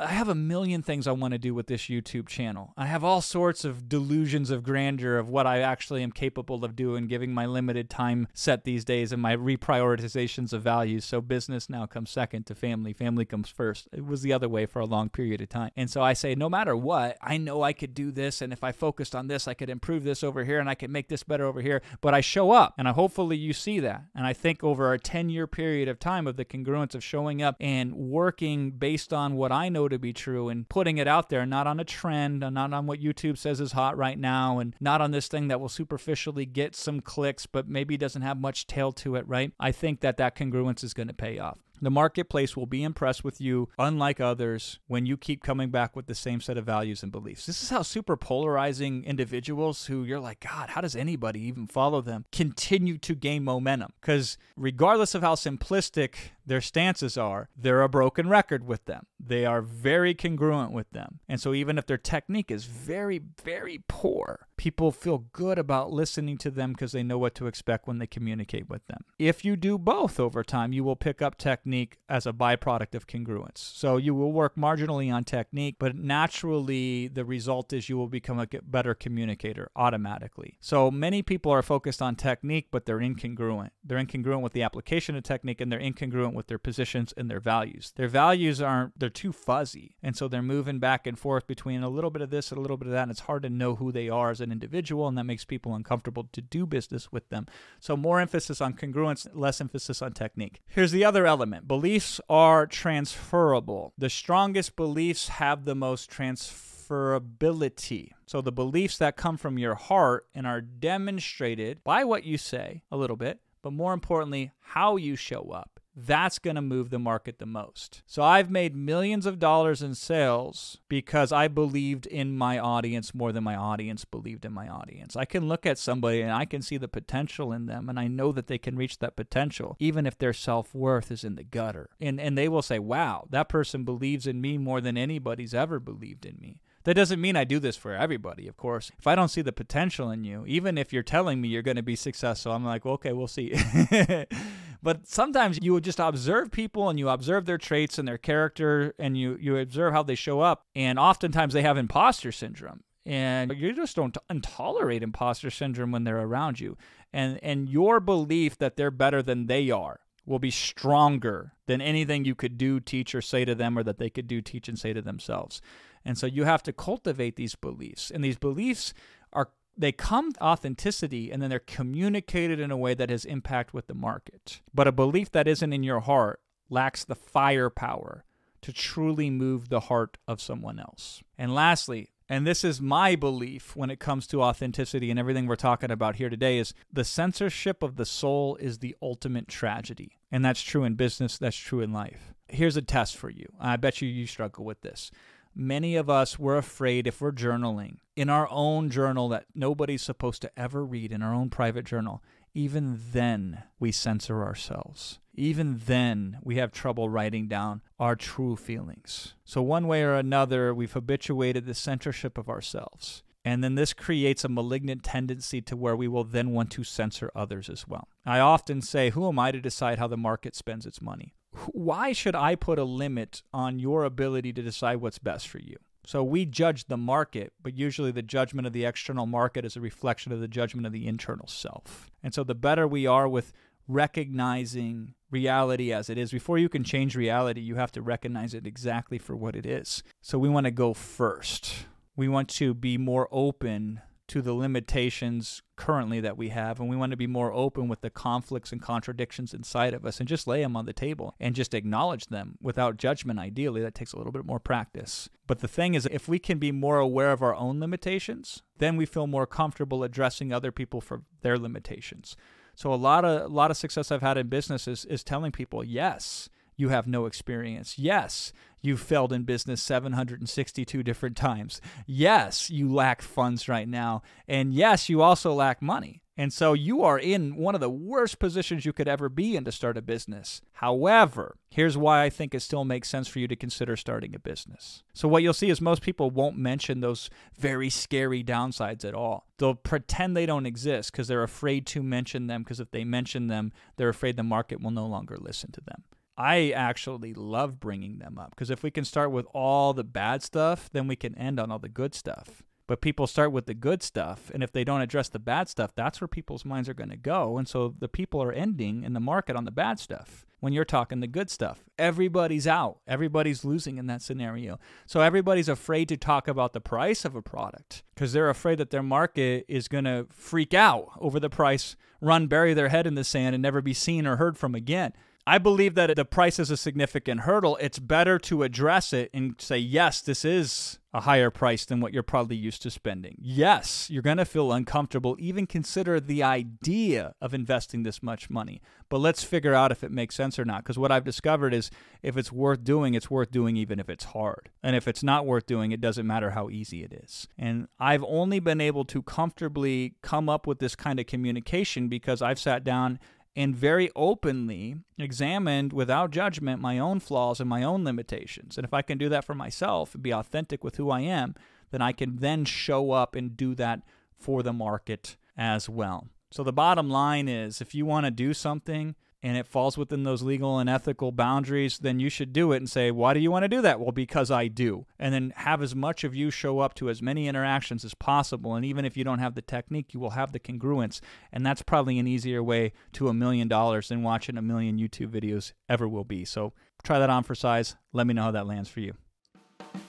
I 0.00 0.12
have 0.12 0.28
a 0.28 0.34
million 0.34 0.82
things 0.82 1.08
I 1.08 1.12
want 1.12 1.32
to 1.32 1.38
do 1.38 1.52
with 1.54 1.66
this 1.66 1.82
YouTube 1.82 2.28
channel. 2.28 2.72
I 2.76 2.86
have 2.86 3.02
all 3.02 3.20
sorts 3.20 3.64
of 3.64 3.88
delusions 3.88 4.48
of 4.48 4.62
grandeur 4.62 5.18
of 5.18 5.28
what 5.28 5.44
I 5.44 5.58
actually 5.58 6.04
am 6.04 6.12
capable 6.12 6.64
of 6.64 6.76
doing, 6.76 7.08
giving 7.08 7.34
my 7.34 7.46
limited 7.46 7.90
time 7.90 8.28
set 8.32 8.62
these 8.62 8.84
days 8.84 9.10
and 9.10 9.20
my 9.20 9.34
reprioritizations 9.34 10.52
of 10.52 10.62
values. 10.62 11.04
So 11.04 11.20
business 11.20 11.68
now 11.68 11.86
comes 11.86 12.10
second 12.10 12.46
to 12.46 12.54
family. 12.54 12.92
Family 12.92 13.24
comes 13.24 13.48
first. 13.48 13.88
It 13.92 14.06
was 14.06 14.22
the 14.22 14.32
other 14.32 14.48
way 14.48 14.66
for 14.66 14.78
a 14.78 14.86
long 14.86 15.08
period 15.08 15.40
of 15.40 15.48
time. 15.48 15.72
And 15.76 15.90
so 15.90 16.00
I 16.00 16.12
say, 16.12 16.36
no 16.36 16.48
matter 16.48 16.76
what, 16.76 17.18
I 17.20 17.36
know 17.36 17.62
I 17.62 17.72
could 17.72 17.92
do 17.92 18.12
this. 18.12 18.40
And 18.40 18.52
if 18.52 18.62
I 18.62 18.70
focused 18.70 19.16
on 19.16 19.26
this, 19.26 19.48
I 19.48 19.54
could 19.54 19.68
improve 19.68 20.04
this 20.04 20.22
over 20.22 20.44
here 20.44 20.60
and 20.60 20.70
I 20.70 20.76
could 20.76 20.90
make 20.90 21.08
this 21.08 21.24
better 21.24 21.44
over 21.44 21.60
here. 21.60 21.82
But 22.00 22.14
I 22.14 22.20
show 22.20 22.52
up. 22.52 22.74
And 22.78 22.86
I, 22.86 22.92
hopefully 22.92 23.36
you 23.36 23.52
see 23.52 23.80
that. 23.80 24.04
And 24.14 24.24
I 24.24 24.32
think 24.32 24.62
over 24.62 24.92
a 24.92 24.98
10 24.98 25.28
year 25.28 25.48
period 25.48 25.88
of 25.88 25.98
time 25.98 26.28
of 26.28 26.36
the 26.36 26.44
congruence 26.44 26.94
of 26.94 27.02
showing 27.02 27.42
up 27.42 27.56
and 27.58 27.94
working 27.94 28.70
based 28.70 29.12
on 29.12 29.34
what 29.34 29.50
I 29.50 29.68
know 29.68 29.87
to 29.88 29.98
be 29.98 30.12
true 30.12 30.48
and 30.48 30.68
putting 30.68 30.98
it 30.98 31.08
out 31.08 31.28
there, 31.28 31.46
not 31.46 31.66
on 31.66 31.80
a 31.80 31.84
trend, 31.84 32.40
not 32.40 32.72
on 32.72 32.86
what 32.86 33.00
YouTube 33.00 33.38
says 33.38 33.60
is 33.60 33.72
hot 33.72 33.96
right 33.96 34.18
now, 34.18 34.58
and 34.58 34.74
not 34.80 35.00
on 35.00 35.10
this 35.10 35.28
thing 35.28 35.48
that 35.48 35.60
will 35.60 35.68
superficially 35.68 36.46
get 36.46 36.74
some 36.74 37.00
clicks, 37.00 37.46
but 37.46 37.68
maybe 37.68 37.96
doesn't 37.96 38.22
have 38.22 38.40
much 38.40 38.66
tail 38.66 38.92
to 38.92 39.16
it, 39.16 39.26
right? 39.28 39.52
I 39.58 39.72
think 39.72 40.00
that 40.00 40.16
that 40.18 40.36
congruence 40.36 40.82
is 40.84 40.94
going 40.94 41.08
to 41.08 41.14
pay 41.14 41.38
off. 41.38 41.58
The 41.80 41.90
marketplace 41.90 42.56
will 42.56 42.66
be 42.66 42.82
impressed 42.82 43.22
with 43.22 43.40
you, 43.40 43.68
unlike 43.78 44.20
others, 44.20 44.80
when 44.88 45.06
you 45.06 45.16
keep 45.16 45.44
coming 45.44 45.70
back 45.70 45.94
with 45.94 46.06
the 46.06 46.14
same 46.14 46.40
set 46.40 46.56
of 46.56 46.66
values 46.66 47.04
and 47.04 47.12
beliefs. 47.12 47.46
This 47.46 47.62
is 47.62 47.70
how 47.70 47.82
super 47.82 48.16
polarizing 48.16 49.04
individuals 49.04 49.86
who 49.86 50.02
you're 50.02 50.18
like, 50.18 50.40
God, 50.40 50.70
how 50.70 50.80
does 50.80 50.96
anybody 50.96 51.40
even 51.42 51.68
follow 51.68 52.00
them 52.00 52.24
continue 52.32 52.98
to 52.98 53.14
gain 53.14 53.44
momentum? 53.44 53.92
Because 54.00 54.38
regardless 54.56 55.14
of 55.14 55.22
how 55.22 55.36
simplistic 55.36 56.14
their 56.48 56.60
stances 56.60 57.16
are, 57.16 57.48
they're 57.56 57.82
a 57.82 57.88
broken 57.88 58.28
record 58.28 58.66
with 58.66 58.84
them. 58.86 59.06
They 59.20 59.44
are 59.44 59.60
very 59.60 60.14
congruent 60.14 60.72
with 60.72 60.90
them. 60.90 61.20
And 61.28 61.40
so 61.40 61.52
even 61.52 61.78
if 61.78 61.86
their 61.86 61.98
technique 61.98 62.50
is 62.50 62.64
very, 62.64 63.20
very 63.42 63.82
poor, 63.86 64.48
people 64.56 64.90
feel 64.90 65.18
good 65.32 65.58
about 65.58 65.92
listening 65.92 66.38
to 66.38 66.50
them 66.50 66.72
because 66.72 66.92
they 66.92 67.02
know 67.02 67.18
what 67.18 67.34
to 67.36 67.46
expect 67.46 67.86
when 67.86 67.98
they 67.98 68.06
communicate 68.06 68.68
with 68.68 68.86
them. 68.86 69.04
If 69.18 69.44
you 69.44 69.56
do 69.56 69.78
both 69.78 70.18
over 70.18 70.42
time, 70.42 70.72
you 70.72 70.84
will 70.84 70.96
pick 70.96 71.20
up 71.20 71.36
technique 71.36 71.98
as 72.08 72.26
a 72.26 72.32
byproduct 72.32 72.94
of 72.94 73.06
congruence. 73.06 73.58
So 73.58 73.98
you 73.98 74.14
will 74.14 74.32
work 74.32 74.56
marginally 74.56 75.12
on 75.12 75.24
technique, 75.24 75.76
but 75.78 75.96
naturally 75.96 77.08
the 77.08 77.24
result 77.24 77.72
is 77.72 77.88
you 77.88 77.98
will 77.98 78.08
become 78.08 78.38
a 78.38 78.46
better 78.62 78.94
communicator 78.94 79.70
automatically. 79.76 80.56
So 80.60 80.90
many 80.90 81.22
people 81.22 81.52
are 81.52 81.62
focused 81.62 82.00
on 82.00 82.16
technique, 82.16 82.68
but 82.70 82.86
they're 82.86 82.98
incongruent. 82.98 83.70
They're 83.84 84.02
incongruent 84.02 84.40
with 84.40 84.54
the 84.54 84.62
application 84.62 85.14
of 85.14 85.24
technique 85.24 85.60
and 85.60 85.70
they're 85.70 85.78
incongruent 85.78 86.37
with 86.38 86.46
their 86.46 86.58
positions 86.58 87.12
and 87.16 87.28
their 87.28 87.40
values. 87.40 87.92
Their 87.96 88.06
values 88.06 88.62
aren't, 88.62 88.98
they're 88.98 89.10
too 89.10 89.32
fuzzy. 89.32 89.96
And 90.02 90.16
so 90.16 90.28
they're 90.28 90.40
moving 90.40 90.78
back 90.78 91.04
and 91.04 91.18
forth 91.18 91.48
between 91.48 91.82
a 91.82 91.88
little 91.88 92.10
bit 92.10 92.22
of 92.22 92.30
this 92.30 92.50
and 92.50 92.58
a 92.58 92.62
little 92.62 92.76
bit 92.76 92.86
of 92.86 92.92
that. 92.92 93.02
And 93.02 93.10
it's 93.10 93.20
hard 93.20 93.42
to 93.42 93.50
know 93.50 93.74
who 93.74 93.90
they 93.90 94.08
are 94.08 94.30
as 94.30 94.40
an 94.40 94.52
individual. 94.52 95.08
And 95.08 95.18
that 95.18 95.24
makes 95.24 95.44
people 95.44 95.74
uncomfortable 95.74 96.28
to 96.32 96.40
do 96.40 96.64
business 96.64 97.10
with 97.10 97.28
them. 97.28 97.46
So 97.80 97.96
more 97.96 98.20
emphasis 98.20 98.60
on 98.60 98.74
congruence, 98.74 99.26
less 99.34 99.60
emphasis 99.60 100.00
on 100.00 100.12
technique. 100.12 100.60
Here's 100.68 100.92
the 100.92 101.04
other 101.04 101.26
element 101.26 101.66
beliefs 101.66 102.20
are 102.30 102.66
transferable. 102.66 103.92
The 103.98 104.08
strongest 104.08 104.76
beliefs 104.76 105.26
have 105.28 105.64
the 105.64 105.74
most 105.74 106.08
transferability. 106.08 108.12
So 108.26 108.40
the 108.40 108.52
beliefs 108.52 108.96
that 108.98 109.16
come 109.16 109.36
from 109.36 109.58
your 109.58 109.74
heart 109.74 110.28
and 110.36 110.46
are 110.46 110.60
demonstrated 110.60 111.82
by 111.82 112.04
what 112.04 112.22
you 112.22 112.38
say 112.38 112.84
a 112.92 112.96
little 112.96 113.16
bit, 113.16 113.40
but 113.60 113.72
more 113.72 113.92
importantly, 113.92 114.52
how 114.60 114.96
you 114.96 115.16
show 115.16 115.50
up 115.50 115.77
that's 116.06 116.38
going 116.38 116.54
to 116.54 116.62
move 116.62 116.90
the 116.90 116.98
market 116.98 117.38
the 117.38 117.46
most. 117.46 118.02
So 118.06 118.22
I've 118.22 118.50
made 118.50 118.76
millions 118.76 119.26
of 119.26 119.38
dollars 119.38 119.82
in 119.82 119.94
sales 119.94 120.78
because 120.88 121.32
I 121.32 121.48
believed 121.48 122.06
in 122.06 122.36
my 122.36 122.58
audience 122.58 123.14
more 123.14 123.32
than 123.32 123.44
my 123.44 123.56
audience 123.56 124.04
believed 124.04 124.44
in 124.44 124.52
my 124.52 124.68
audience. 124.68 125.16
I 125.16 125.24
can 125.24 125.48
look 125.48 125.66
at 125.66 125.78
somebody 125.78 126.20
and 126.20 126.32
I 126.32 126.44
can 126.44 126.62
see 126.62 126.76
the 126.76 126.88
potential 126.88 127.52
in 127.52 127.66
them 127.66 127.88
and 127.88 127.98
I 127.98 128.06
know 128.06 128.30
that 128.32 128.46
they 128.46 128.58
can 128.58 128.76
reach 128.76 128.98
that 128.98 129.16
potential 129.16 129.76
even 129.80 130.06
if 130.06 130.16
their 130.16 130.32
self-worth 130.32 131.10
is 131.10 131.24
in 131.24 131.34
the 131.34 131.44
gutter. 131.44 131.90
And 132.00 132.20
and 132.20 132.38
they 132.38 132.48
will 132.48 132.62
say, 132.62 132.78
"Wow, 132.78 133.26
that 133.30 133.48
person 133.48 133.84
believes 133.84 134.26
in 134.26 134.40
me 134.40 134.58
more 134.58 134.80
than 134.80 134.96
anybody's 134.96 135.54
ever 135.54 135.80
believed 135.80 136.24
in 136.24 136.38
me." 136.40 136.60
That 136.84 136.94
doesn't 136.94 137.20
mean 137.20 137.36
I 137.36 137.44
do 137.44 137.58
this 137.58 137.76
for 137.76 137.92
everybody, 137.92 138.48
of 138.48 138.56
course. 138.56 138.90
If 138.98 139.06
I 139.06 139.14
don't 139.14 139.28
see 139.28 139.42
the 139.42 139.52
potential 139.52 140.10
in 140.10 140.24
you, 140.24 140.44
even 140.46 140.78
if 140.78 140.92
you're 140.92 141.02
telling 141.02 141.40
me 141.40 141.48
you're 141.48 141.60
going 141.60 141.76
to 141.76 141.82
be 141.82 141.96
successful, 141.96 142.52
I'm 142.52 142.64
like, 142.64 142.84
well, 142.84 142.94
okay, 142.94 143.12
we'll 143.12 143.26
see. 143.26 143.52
but 144.82 145.06
sometimes 145.06 145.58
you 145.62 145.72
would 145.72 145.84
just 145.84 146.00
observe 146.00 146.50
people 146.50 146.88
and 146.88 146.98
you 146.98 147.08
observe 147.08 147.46
their 147.46 147.58
traits 147.58 147.98
and 147.98 148.06
their 148.06 148.18
character 148.18 148.94
and 148.98 149.16
you, 149.16 149.36
you 149.40 149.56
observe 149.56 149.92
how 149.92 150.02
they 150.02 150.14
show 150.14 150.40
up. 150.40 150.64
And 150.74 150.98
oftentimes 150.98 151.54
they 151.54 151.62
have 151.62 151.76
imposter 151.76 152.32
syndrome. 152.32 152.82
And 153.04 153.52
you 153.56 153.72
just 153.72 153.96
don't 153.96 154.16
tolerate 154.42 155.02
imposter 155.02 155.50
syndrome 155.50 155.92
when 155.92 156.04
they're 156.04 156.20
around 156.20 156.60
you. 156.60 156.76
And 157.10 157.40
and 157.42 157.66
your 157.66 158.00
belief 158.00 158.58
that 158.58 158.76
they're 158.76 158.90
better 158.90 159.22
than 159.22 159.46
they 159.46 159.70
are 159.70 160.00
will 160.26 160.38
be 160.38 160.50
stronger 160.50 161.54
than 161.66 161.80
anything 161.80 162.26
you 162.26 162.34
could 162.34 162.58
do 162.58 162.80
teach 162.80 163.14
or 163.14 163.22
say 163.22 163.46
to 163.46 163.54
them 163.54 163.78
or 163.78 163.82
that 163.82 163.96
they 163.96 164.10
could 164.10 164.26
do 164.26 164.42
teach 164.42 164.68
and 164.68 164.78
say 164.78 164.92
to 164.92 165.00
themselves. 165.00 165.62
And 166.04 166.18
so 166.18 166.26
you 166.26 166.44
have 166.44 166.62
to 166.64 166.72
cultivate 166.72 167.36
these 167.36 167.54
beliefs. 167.54 168.10
And 168.10 168.22
these 168.22 168.36
beliefs 168.36 168.92
are 169.32 169.50
they 169.78 169.92
come 169.92 170.32
authenticity 170.40 171.30
and 171.30 171.40
then 171.40 171.50
they're 171.50 171.58
communicated 171.60 172.58
in 172.58 172.70
a 172.70 172.76
way 172.76 172.94
that 172.94 173.10
has 173.10 173.24
impact 173.24 173.72
with 173.72 173.86
the 173.86 173.94
market 173.94 174.60
but 174.74 174.88
a 174.88 174.92
belief 174.92 175.30
that 175.30 175.48
isn't 175.48 175.72
in 175.72 175.82
your 175.82 176.00
heart 176.00 176.40
lacks 176.68 177.04
the 177.04 177.14
firepower 177.14 178.24
to 178.60 178.72
truly 178.72 179.30
move 179.30 179.68
the 179.68 179.80
heart 179.80 180.18
of 180.26 180.40
someone 180.40 180.78
else 180.78 181.22
and 181.38 181.54
lastly 181.54 182.10
and 182.28 182.46
this 182.46 182.62
is 182.62 182.80
my 182.80 183.16
belief 183.16 183.74
when 183.74 183.90
it 183.90 184.00
comes 184.00 184.26
to 184.28 184.42
authenticity 184.42 185.10
and 185.10 185.18
everything 185.18 185.46
we're 185.46 185.56
talking 185.56 185.90
about 185.90 186.16
here 186.16 186.28
today 186.28 186.58
is 186.58 186.74
the 186.92 187.04
censorship 187.04 187.82
of 187.82 187.96
the 187.96 188.04
soul 188.04 188.56
is 188.56 188.78
the 188.78 188.94
ultimate 189.00 189.48
tragedy. 189.48 190.18
And 190.30 190.44
that's 190.44 190.60
true 190.60 190.84
in 190.84 190.94
business, 190.94 191.38
that's 191.38 191.56
true 191.56 191.80
in 191.80 191.92
life. 191.92 192.34
Here's 192.48 192.76
a 192.76 192.82
test 192.82 193.16
for 193.16 193.30
you. 193.30 193.46
I 193.58 193.76
bet 193.76 194.02
you 194.02 194.08
you 194.08 194.26
struggle 194.26 194.66
with 194.66 194.82
this. 194.82 195.10
Many 195.58 195.96
of 195.96 196.08
us 196.08 196.38
we're 196.38 196.56
afraid 196.56 197.06
if 197.06 197.20
we're 197.20 197.32
journaling 197.32 197.96
in 198.16 198.30
our 198.30 198.48
own 198.50 198.88
journal 198.88 199.28
that 199.28 199.46
nobody's 199.54 200.02
supposed 200.02 200.40
to 200.42 200.58
ever 200.58 200.84
read 200.84 201.12
in 201.12 201.20
our 201.20 201.34
own 201.34 201.50
private 201.50 201.84
journal, 201.84 202.22
even 202.54 202.98
then 203.12 203.64
we 203.78 203.92
censor 203.92 204.42
ourselves 204.42 205.18
even 205.38 205.80
then 205.86 206.38
we 206.42 206.56
have 206.56 206.72
trouble 206.72 207.08
writing 207.08 207.46
down 207.46 207.80
our 207.98 208.16
true 208.16 208.56
feelings. 208.56 209.34
So, 209.44 209.62
one 209.62 209.86
way 209.86 210.02
or 210.02 210.14
another, 210.14 210.74
we've 210.74 210.92
habituated 210.92 211.64
the 211.64 211.74
censorship 211.74 212.36
of 212.36 212.48
ourselves. 212.48 213.22
And 213.44 213.62
then 213.62 213.76
this 213.76 213.94
creates 213.94 214.44
a 214.44 214.48
malignant 214.48 215.04
tendency 215.04 215.62
to 215.62 215.76
where 215.76 215.96
we 215.96 216.08
will 216.08 216.24
then 216.24 216.50
want 216.50 216.70
to 216.72 216.84
censor 216.84 217.30
others 217.34 217.70
as 217.70 217.86
well. 217.86 218.08
I 218.26 218.40
often 218.40 218.82
say, 218.82 219.10
Who 219.10 219.28
am 219.28 219.38
I 219.38 219.52
to 219.52 219.60
decide 219.60 219.98
how 219.98 220.08
the 220.08 220.16
market 220.16 220.56
spends 220.56 220.84
its 220.84 221.00
money? 221.00 221.34
Why 221.72 222.12
should 222.12 222.34
I 222.34 222.54
put 222.54 222.78
a 222.78 222.84
limit 222.84 223.42
on 223.52 223.78
your 223.78 224.04
ability 224.04 224.52
to 224.54 224.62
decide 224.62 224.96
what's 224.96 225.18
best 225.18 225.48
for 225.48 225.58
you? 225.58 225.76
So 226.06 226.24
we 226.24 226.46
judge 226.46 226.86
the 226.86 226.96
market, 226.96 227.52
but 227.62 227.76
usually 227.76 228.10
the 228.10 228.22
judgment 228.22 228.66
of 228.66 228.72
the 228.72 228.86
external 228.86 229.26
market 229.26 229.64
is 229.64 229.76
a 229.76 229.80
reflection 229.80 230.32
of 230.32 230.40
the 230.40 230.48
judgment 230.48 230.86
of 230.86 230.92
the 230.92 231.06
internal 231.06 231.46
self. 231.46 232.10
And 232.22 232.32
so 232.32 232.44
the 232.44 232.54
better 232.54 232.88
we 232.88 233.06
are 233.06 233.28
with 233.28 233.52
recognizing 233.86 235.14
reality 235.30 235.92
as 235.92 236.08
it 236.08 236.18
is. 236.18 236.30
Before 236.30 236.58
you 236.58 236.68
can 236.68 236.84
change 236.84 237.16
reality, 237.16 237.60
you 237.60 237.74
have 237.74 237.92
to 237.92 238.02
recognize 238.02 238.54
it 238.54 238.66
exactly 238.66 239.18
for 239.18 239.34
what 239.34 239.56
it 239.56 239.66
is. 239.66 240.02
So 240.20 240.38
we 240.38 240.48
want 240.48 240.64
to 240.64 240.70
go 240.70 240.94
first. 240.94 241.86
We 242.14 242.28
want 242.28 242.48
to 242.50 242.74
be 242.74 242.98
more 242.98 243.28
open 243.30 244.00
to 244.28 244.42
the 244.42 244.52
limitations 244.52 245.62
currently 245.76 246.20
that 246.20 246.36
we 246.36 246.50
have, 246.50 246.78
and 246.78 246.88
we 246.88 246.96
want 246.96 247.10
to 247.10 247.16
be 247.16 247.26
more 247.26 247.52
open 247.52 247.88
with 247.88 248.02
the 248.02 248.10
conflicts 248.10 248.72
and 248.72 248.80
contradictions 248.80 249.52
inside 249.52 249.94
of 249.94 250.04
us 250.04 250.20
and 250.20 250.28
just 250.28 250.46
lay 250.46 250.62
them 250.62 250.76
on 250.76 250.86
the 250.86 250.92
table 250.92 251.34
and 251.40 251.54
just 251.54 251.74
acknowledge 251.74 252.26
them 252.26 252.56
without 252.60 252.98
judgment. 252.98 253.38
Ideally, 253.38 253.80
that 253.82 253.94
takes 253.94 254.12
a 254.12 254.16
little 254.16 254.32
bit 254.32 254.44
more 254.44 254.60
practice. 254.60 255.28
But 255.46 255.60
the 255.60 255.68
thing 255.68 255.94
is, 255.94 256.06
if 256.10 256.28
we 256.28 256.38
can 256.38 256.58
be 256.58 256.72
more 256.72 256.98
aware 256.98 257.32
of 257.32 257.42
our 257.42 257.54
own 257.54 257.80
limitations, 257.80 258.62
then 258.78 258.96
we 258.96 259.06
feel 259.06 259.26
more 259.26 259.46
comfortable 259.46 260.04
addressing 260.04 260.52
other 260.52 260.70
people 260.70 261.00
for 261.00 261.22
their 261.40 261.58
limitations. 261.58 262.36
So 262.74 262.92
a 262.92 262.94
lot 262.94 263.24
of 263.24 263.50
a 263.50 263.54
lot 263.54 263.72
of 263.72 263.76
success 263.76 264.12
I've 264.12 264.22
had 264.22 264.38
in 264.38 264.48
business 264.48 264.86
is, 264.86 265.04
is 265.06 265.24
telling 265.24 265.50
people, 265.50 265.82
yes, 265.82 266.48
you 266.78 266.88
have 266.88 267.06
no 267.06 267.26
experience. 267.26 267.98
Yes, 267.98 268.54
you've 268.80 269.00
failed 269.00 269.32
in 269.32 269.42
business 269.42 269.82
762 269.82 271.02
different 271.02 271.36
times. 271.36 271.82
Yes, 272.06 272.70
you 272.70 272.90
lack 272.90 273.20
funds 273.20 273.68
right 273.68 273.88
now. 273.88 274.22
And 274.46 274.72
yes, 274.72 275.10
you 275.10 275.20
also 275.20 275.52
lack 275.52 275.82
money. 275.82 276.22
And 276.40 276.52
so 276.52 276.72
you 276.72 277.02
are 277.02 277.18
in 277.18 277.56
one 277.56 277.74
of 277.74 277.80
the 277.80 277.90
worst 277.90 278.38
positions 278.38 278.86
you 278.86 278.92
could 278.92 279.08
ever 279.08 279.28
be 279.28 279.56
in 279.56 279.64
to 279.64 279.72
start 279.72 279.96
a 279.96 280.02
business. 280.02 280.60
However, 280.74 281.56
here's 281.68 281.98
why 281.98 282.22
I 282.22 282.30
think 282.30 282.54
it 282.54 282.60
still 282.60 282.84
makes 282.84 283.08
sense 283.08 283.26
for 283.26 283.40
you 283.40 283.48
to 283.48 283.56
consider 283.56 283.96
starting 283.96 284.36
a 284.36 284.38
business. 284.38 285.02
So, 285.12 285.26
what 285.26 285.42
you'll 285.42 285.52
see 285.52 285.68
is 285.68 285.80
most 285.80 286.00
people 286.00 286.30
won't 286.30 286.56
mention 286.56 287.00
those 287.00 287.28
very 287.58 287.90
scary 287.90 288.44
downsides 288.44 289.04
at 289.04 289.14
all. 289.14 289.48
They'll 289.58 289.74
pretend 289.74 290.36
they 290.36 290.46
don't 290.46 290.64
exist 290.64 291.10
because 291.10 291.26
they're 291.26 291.42
afraid 291.42 291.86
to 291.86 292.04
mention 292.04 292.46
them, 292.46 292.62
because 292.62 292.78
if 292.78 292.92
they 292.92 293.02
mention 293.02 293.48
them, 293.48 293.72
they're 293.96 294.08
afraid 294.08 294.36
the 294.36 294.44
market 294.44 294.80
will 294.80 294.92
no 294.92 295.08
longer 295.08 295.36
listen 295.40 295.72
to 295.72 295.80
them. 295.80 296.04
I 296.38 296.70
actually 296.70 297.34
love 297.34 297.80
bringing 297.80 298.20
them 298.20 298.38
up 298.38 298.50
because 298.50 298.70
if 298.70 298.84
we 298.84 298.92
can 298.92 299.04
start 299.04 299.32
with 299.32 299.46
all 299.52 299.92
the 299.92 300.04
bad 300.04 300.42
stuff, 300.44 300.88
then 300.92 301.08
we 301.08 301.16
can 301.16 301.36
end 301.36 301.58
on 301.58 301.72
all 301.72 301.80
the 301.80 301.88
good 301.88 302.14
stuff. 302.14 302.62
But 302.86 303.02
people 303.02 303.26
start 303.26 303.52
with 303.52 303.66
the 303.66 303.74
good 303.74 304.02
stuff, 304.02 304.50
and 304.54 304.62
if 304.62 304.72
they 304.72 304.82
don't 304.82 305.02
address 305.02 305.28
the 305.28 305.38
bad 305.38 305.68
stuff, 305.68 305.94
that's 305.94 306.22
where 306.22 306.28
people's 306.28 306.64
minds 306.64 306.88
are 306.88 306.94
going 306.94 307.10
to 307.10 307.16
go. 307.16 307.58
And 307.58 307.68
so 307.68 307.94
the 307.98 308.08
people 308.08 308.42
are 308.42 308.52
ending 308.52 309.02
in 309.02 309.12
the 309.12 309.20
market 309.20 309.56
on 309.56 309.66
the 309.66 309.70
bad 309.70 309.98
stuff 309.98 310.46
when 310.60 310.72
you're 310.72 310.86
talking 310.86 311.20
the 311.20 311.26
good 311.26 311.50
stuff. 311.50 311.84
Everybody's 311.98 312.66
out, 312.66 313.00
everybody's 313.06 313.64
losing 313.64 313.98
in 313.98 314.06
that 314.06 314.22
scenario. 314.22 314.78
So 315.06 315.20
everybody's 315.20 315.68
afraid 315.68 316.08
to 316.08 316.16
talk 316.16 316.48
about 316.48 316.72
the 316.72 316.80
price 316.80 317.26
of 317.26 317.34
a 317.34 317.42
product 317.42 318.04
because 318.14 318.32
they're 318.32 318.48
afraid 318.48 318.78
that 318.78 318.90
their 318.90 319.02
market 319.02 319.66
is 319.68 319.86
going 319.88 320.04
to 320.04 320.26
freak 320.30 320.72
out 320.72 321.10
over 321.20 321.38
the 321.38 321.50
price, 321.50 321.94
run, 322.22 322.46
bury 322.46 322.72
their 322.74 322.88
head 322.88 323.06
in 323.06 323.16
the 323.16 323.24
sand, 323.24 323.54
and 323.54 323.62
never 323.62 323.82
be 323.82 323.92
seen 323.92 324.26
or 324.26 324.36
heard 324.36 324.56
from 324.56 324.74
again. 324.74 325.12
I 325.48 325.56
believe 325.56 325.94
that 325.94 326.14
the 326.14 326.26
price 326.26 326.58
is 326.58 326.70
a 326.70 326.76
significant 326.76 327.40
hurdle. 327.40 327.78
It's 327.80 327.98
better 327.98 328.38
to 328.40 328.64
address 328.64 329.14
it 329.14 329.30
and 329.32 329.54
say, 329.58 329.78
yes, 329.78 330.20
this 330.20 330.44
is 330.44 330.98
a 331.14 331.20
higher 331.20 331.50
price 331.50 331.86
than 331.86 332.00
what 332.00 332.12
you're 332.12 332.22
probably 332.22 332.54
used 332.54 332.82
to 332.82 332.90
spending. 332.90 333.34
Yes, 333.40 334.10
you're 334.10 334.20
going 334.20 334.36
to 334.36 334.44
feel 334.44 334.72
uncomfortable, 334.72 335.36
even 335.38 335.66
consider 335.66 336.20
the 336.20 336.42
idea 336.42 337.34
of 337.40 337.54
investing 337.54 338.02
this 338.02 338.22
much 338.22 338.50
money. 338.50 338.82
But 339.08 339.20
let's 339.20 339.42
figure 339.42 339.72
out 339.72 339.90
if 339.90 340.04
it 340.04 340.12
makes 340.12 340.34
sense 340.34 340.58
or 340.58 340.66
not. 340.66 340.84
Because 340.84 340.98
what 340.98 341.10
I've 341.10 341.24
discovered 341.24 341.72
is 341.72 341.90
if 342.22 342.36
it's 342.36 342.52
worth 342.52 342.84
doing, 342.84 343.14
it's 343.14 343.30
worth 343.30 343.50
doing 343.50 343.74
even 343.78 343.98
if 343.98 344.10
it's 344.10 344.24
hard. 344.24 344.68
And 344.82 344.94
if 344.94 345.08
it's 345.08 345.22
not 345.22 345.46
worth 345.46 345.64
doing, 345.64 345.92
it 345.92 346.02
doesn't 346.02 346.26
matter 346.26 346.50
how 346.50 346.68
easy 346.68 347.02
it 347.02 347.14
is. 347.14 347.48
And 347.56 347.88
I've 347.98 348.24
only 348.24 348.60
been 348.60 348.82
able 348.82 349.06
to 349.06 349.22
comfortably 349.22 350.16
come 350.20 350.50
up 350.50 350.66
with 350.66 350.78
this 350.78 350.94
kind 350.94 351.18
of 351.18 351.24
communication 351.24 352.08
because 352.08 352.42
I've 352.42 352.58
sat 352.58 352.84
down 352.84 353.18
and 353.58 353.74
very 353.74 354.08
openly 354.14 354.94
examined 355.18 355.92
without 355.92 356.30
judgment 356.30 356.80
my 356.80 356.96
own 356.96 357.18
flaws 357.18 357.58
and 357.58 357.68
my 357.68 357.82
own 357.82 358.04
limitations. 358.04 358.78
And 358.78 358.84
if 358.84 358.94
I 358.94 359.02
can 359.02 359.18
do 359.18 359.28
that 359.30 359.44
for 359.44 359.52
myself 359.52 360.14
and 360.14 360.22
be 360.22 360.32
authentic 360.32 360.84
with 360.84 360.94
who 360.94 361.10
I 361.10 361.22
am, 361.22 361.56
then 361.90 362.00
I 362.00 362.12
can 362.12 362.36
then 362.36 362.64
show 362.64 363.10
up 363.10 363.34
and 363.34 363.56
do 363.56 363.74
that 363.74 364.02
for 364.36 364.62
the 364.62 364.72
market 364.72 365.36
as 365.56 365.88
well. 365.88 366.28
So 366.52 366.62
the 366.62 366.72
bottom 366.72 367.10
line 367.10 367.48
is 367.48 367.80
if 367.80 367.96
you 367.96 368.06
want 368.06 368.26
to 368.26 368.30
do 368.30 368.54
something, 368.54 369.16
and 369.42 369.56
it 369.56 369.68
falls 369.68 369.96
within 369.96 370.24
those 370.24 370.42
legal 370.42 370.78
and 370.78 370.90
ethical 370.90 371.30
boundaries, 371.30 371.98
then 371.98 372.18
you 372.18 372.28
should 372.28 372.52
do 372.52 372.72
it 372.72 372.78
and 372.78 372.90
say, 372.90 373.10
Why 373.10 373.34
do 373.34 373.40
you 373.40 373.50
want 373.50 373.64
to 373.64 373.68
do 373.68 373.80
that? 373.82 374.00
Well, 374.00 374.12
because 374.12 374.50
I 374.50 374.68
do. 374.68 375.06
And 375.18 375.32
then 375.32 375.52
have 375.56 375.82
as 375.82 375.94
much 375.94 376.24
of 376.24 376.34
you 376.34 376.50
show 376.50 376.80
up 376.80 376.94
to 376.94 377.08
as 377.08 377.22
many 377.22 377.46
interactions 377.46 378.04
as 378.04 378.14
possible. 378.14 378.74
And 378.74 378.84
even 378.84 379.04
if 379.04 379.16
you 379.16 379.24
don't 379.24 379.38
have 379.38 379.54
the 379.54 379.62
technique, 379.62 380.12
you 380.12 380.20
will 380.20 380.30
have 380.30 380.52
the 380.52 380.60
congruence. 380.60 381.20
And 381.52 381.64
that's 381.64 381.82
probably 381.82 382.18
an 382.18 382.26
easier 382.26 382.62
way 382.62 382.92
to 383.12 383.28
a 383.28 383.34
million 383.34 383.68
dollars 383.68 384.08
than 384.08 384.22
watching 384.22 384.56
a 384.56 384.62
million 384.62 384.98
YouTube 384.98 385.30
videos 385.30 385.72
ever 385.88 386.08
will 386.08 386.24
be. 386.24 386.44
So 386.44 386.72
try 387.02 387.18
that 387.18 387.30
on 387.30 387.44
for 387.44 387.54
size. 387.54 387.96
Let 388.12 388.26
me 388.26 388.34
know 388.34 388.42
how 388.42 388.50
that 388.52 388.66
lands 388.66 388.88
for 388.88 389.00
you. 389.00 389.14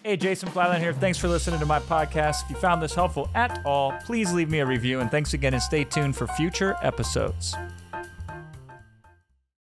Hey, 0.03 0.17
Jason 0.17 0.49
Fladlien 0.49 0.79
here. 0.79 0.93
Thanks 0.93 1.17
for 1.17 1.27
listening 1.27 1.59
to 1.59 1.65
my 1.65 1.79
podcast. 1.79 2.43
If 2.45 2.49
you 2.49 2.55
found 2.55 2.81
this 2.81 2.95
helpful 2.95 3.29
at 3.35 3.61
all, 3.65 3.93
please 4.05 4.33
leave 4.33 4.49
me 4.49 4.59
a 4.59 4.65
review. 4.65 4.99
And 4.99 5.11
thanks 5.11 5.33
again, 5.33 5.53
and 5.53 5.61
stay 5.61 5.83
tuned 5.83 6.15
for 6.15 6.27
future 6.27 6.75
episodes. 6.81 7.55